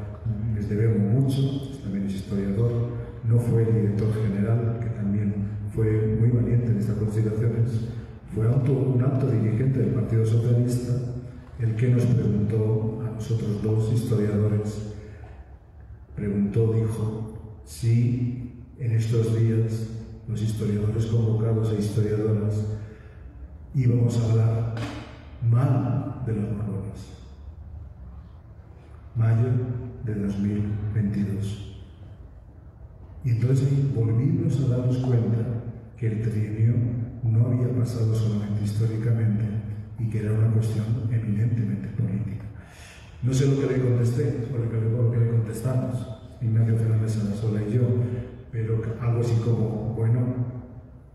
[0.55, 2.91] les debemos mucho, también es historiador,
[3.29, 5.35] no fue el director general, que también
[5.75, 7.89] fue muy valiente en estas consideraciones,
[8.35, 10.93] fue un alto dirigente del Partido Socialista
[11.61, 14.95] el que nos preguntó a nosotros dos historiadores,
[16.17, 19.89] preguntó, dijo, si en estos días
[20.27, 22.65] los historiadores convocados e historiadoras
[23.75, 24.75] íbamos a hablar
[25.51, 27.13] mal de los mormones.
[29.15, 29.51] Mayo
[30.05, 31.83] de 2022.
[33.25, 35.65] Y entonces volvimos a darnos cuenta
[35.99, 36.75] que el trienio
[37.23, 39.60] no había pasado solamente históricamente
[40.01, 42.44] y que era una cuestión eminentemente política.
[43.22, 47.74] No sé lo que le contesté o lo que, le contestamos, Ignacio Fernández Sanasola y
[47.74, 47.82] yo,
[48.51, 50.20] pero algo así como, bueno,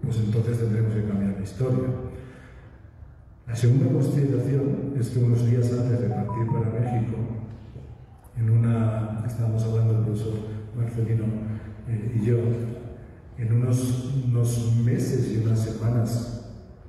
[0.01, 1.89] pues entonces tendremos que cambiar la historia.
[3.47, 7.17] La segunda consideración es que unos días antes de partir para México,
[8.38, 10.33] en una, estábamos hablando el profesor
[10.77, 11.25] Marcelino
[11.88, 12.38] eh, y yo,
[13.38, 16.34] en unos, unos, meses y unas semanas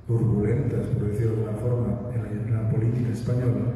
[0.07, 3.73] turbulentas, por decirlo de alguna forma, en la, política española,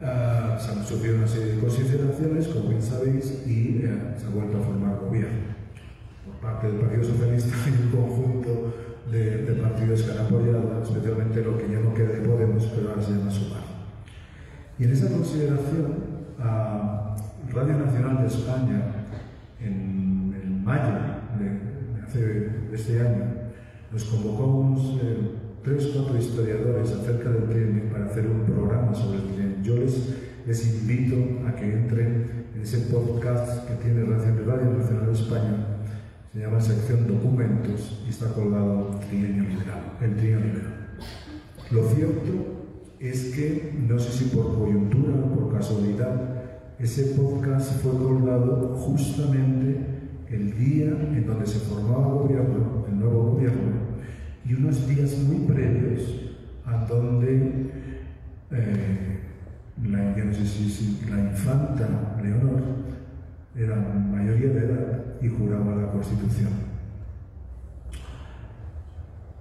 [0.00, 4.30] uh, se han sucedido una serie de consideraciones, como bien sabéis, y uh, se ha
[4.30, 5.50] vuelto a formar gobierno
[6.24, 8.74] por parte del Partido Socialista y un conjunto
[9.10, 12.90] de, de, partidos que han apoyado, especialmente lo que ya no queda de Podemos, pero
[12.90, 13.62] ahora se llama Sumar.
[14.78, 17.16] Y en esa consideración, a
[17.52, 18.82] Radio Nacional de España
[19.60, 20.94] en, en mayo
[21.38, 23.39] de, hace, de, este año
[23.92, 25.18] nos convocó unos eh,
[25.62, 29.62] tres o cuatro historiadores acerca del trienio para hacer un programa sobre el trienio.
[29.62, 30.14] Yo les,
[30.46, 31.16] les invito
[31.46, 35.66] a que entren en ese podcast que tiene Radio Nacional de España,
[36.32, 40.90] se llama sección documentos y está colgado el trienio liberal.
[41.70, 42.60] Lo cierto
[43.00, 46.40] es que, no sé si por coyuntura o por casualidad,
[46.78, 49.76] ese podcast fue colgado justamente
[50.30, 53.72] el día en donde se formaba el gobierno, nuevo gobierno,
[54.44, 56.02] y unos días muy previos
[56.66, 57.70] a donde
[58.50, 59.20] eh,
[59.84, 62.62] la, infanta Leonor
[63.56, 66.50] era mayoría de edad y juraba la Constitución.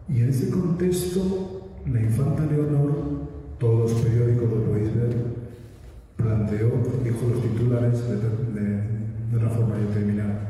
[0.07, 3.29] Y en ese contexto, la infanta Leonor
[3.59, 5.15] todos los periódicos lo podéis ver,
[6.15, 6.71] planteó,
[7.03, 10.48] dijo los titulares de una forma determinada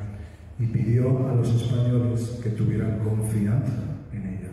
[0.59, 3.71] y pidió a los españoles que tuvieran confianza
[4.11, 4.49] en ella.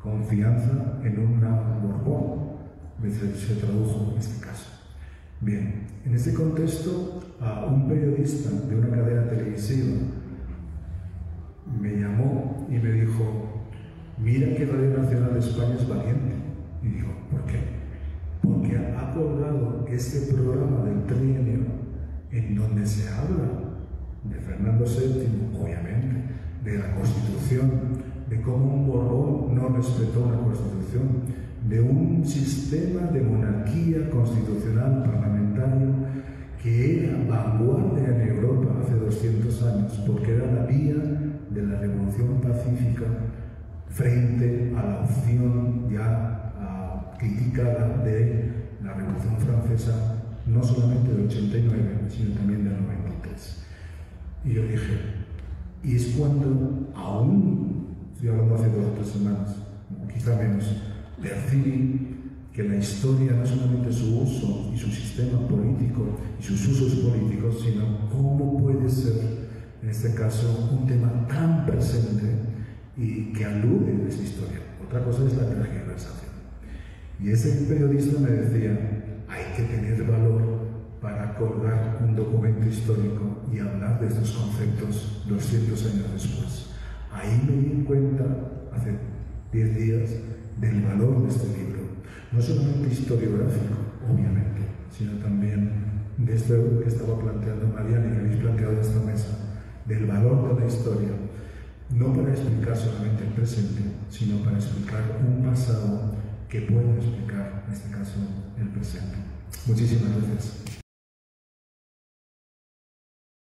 [0.00, 2.48] Confianza en una Borbón,
[3.10, 4.70] se tradujo en este caso.
[5.40, 9.96] Bien, en este contexto, a un periodista de una cadena televisiva
[11.80, 13.64] me llamó y me dijo,
[14.18, 16.34] mira que Radio Nacional de España es valiente.
[16.82, 17.58] Y dijo, ¿por qué?
[18.42, 21.66] Porque ha colgado este programa del trienio
[22.30, 23.67] en donde se habla
[24.24, 26.16] de Fernando VII, obviamente,
[26.64, 27.70] de la Constitución,
[28.28, 35.88] de cómo un Borbón no respetó una Constitución, de un sistema de monarquía constitucional parlamentario
[36.62, 40.94] que era vanguardia en Europa hace 200 años, porque era la vía
[41.50, 43.04] de la revolución pacífica
[43.88, 50.16] frente a la opción ya uh, criticada de la Revolución Francesa,
[50.46, 51.78] no solamente del 89,
[52.08, 53.07] sino también del 93.
[54.44, 54.98] Y yo dije,
[55.82, 59.56] y es cuando aún, estoy hablando hace dos o tres semanas,
[60.12, 60.64] quizá menos,
[61.20, 62.16] percibí
[62.52, 67.60] que la historia no solamente su uso y su sistema político y sus usos políticos,
[67.62, 69.48] sino cómo puede ser,
[69.82, 72.34] en este caso, un tema tan presente
[72.96, 74.58] y que alude a esa historia.
[74.84, 76.28] Otra cosa es la tergiversación.
[77.22, 78.70] Y ese periodista me decía,
[79.28, 80.57] hay que tener valor
[81.38, 86.70] colgar un documento histórico y hablar de estos conceptos 200 años después.
[87.12, 88.24] Ahí me di cuenta,
[88.72, 88.98] hace
[89.52, 90.10] 10 días,
[90.60, 91.80] del valor de este libro.
[92.32, 93.74] No solamente historiográfico,
[94.10, 95.72] obviamente, sino también
[96.18, 99.38] de esto que estaba planteando Mariana y que habéis planteado en esta mesa,
[99.86, 101.28] del valor de la historia
[101.90, 106.14] no para explicar solamente el presente, sino para explicar un pasado
[106.48, 108.18] que puede explicar, en este caso,
[108.58, 109.16] el presente.
[109.66, 110.67] Muchísimas gracias.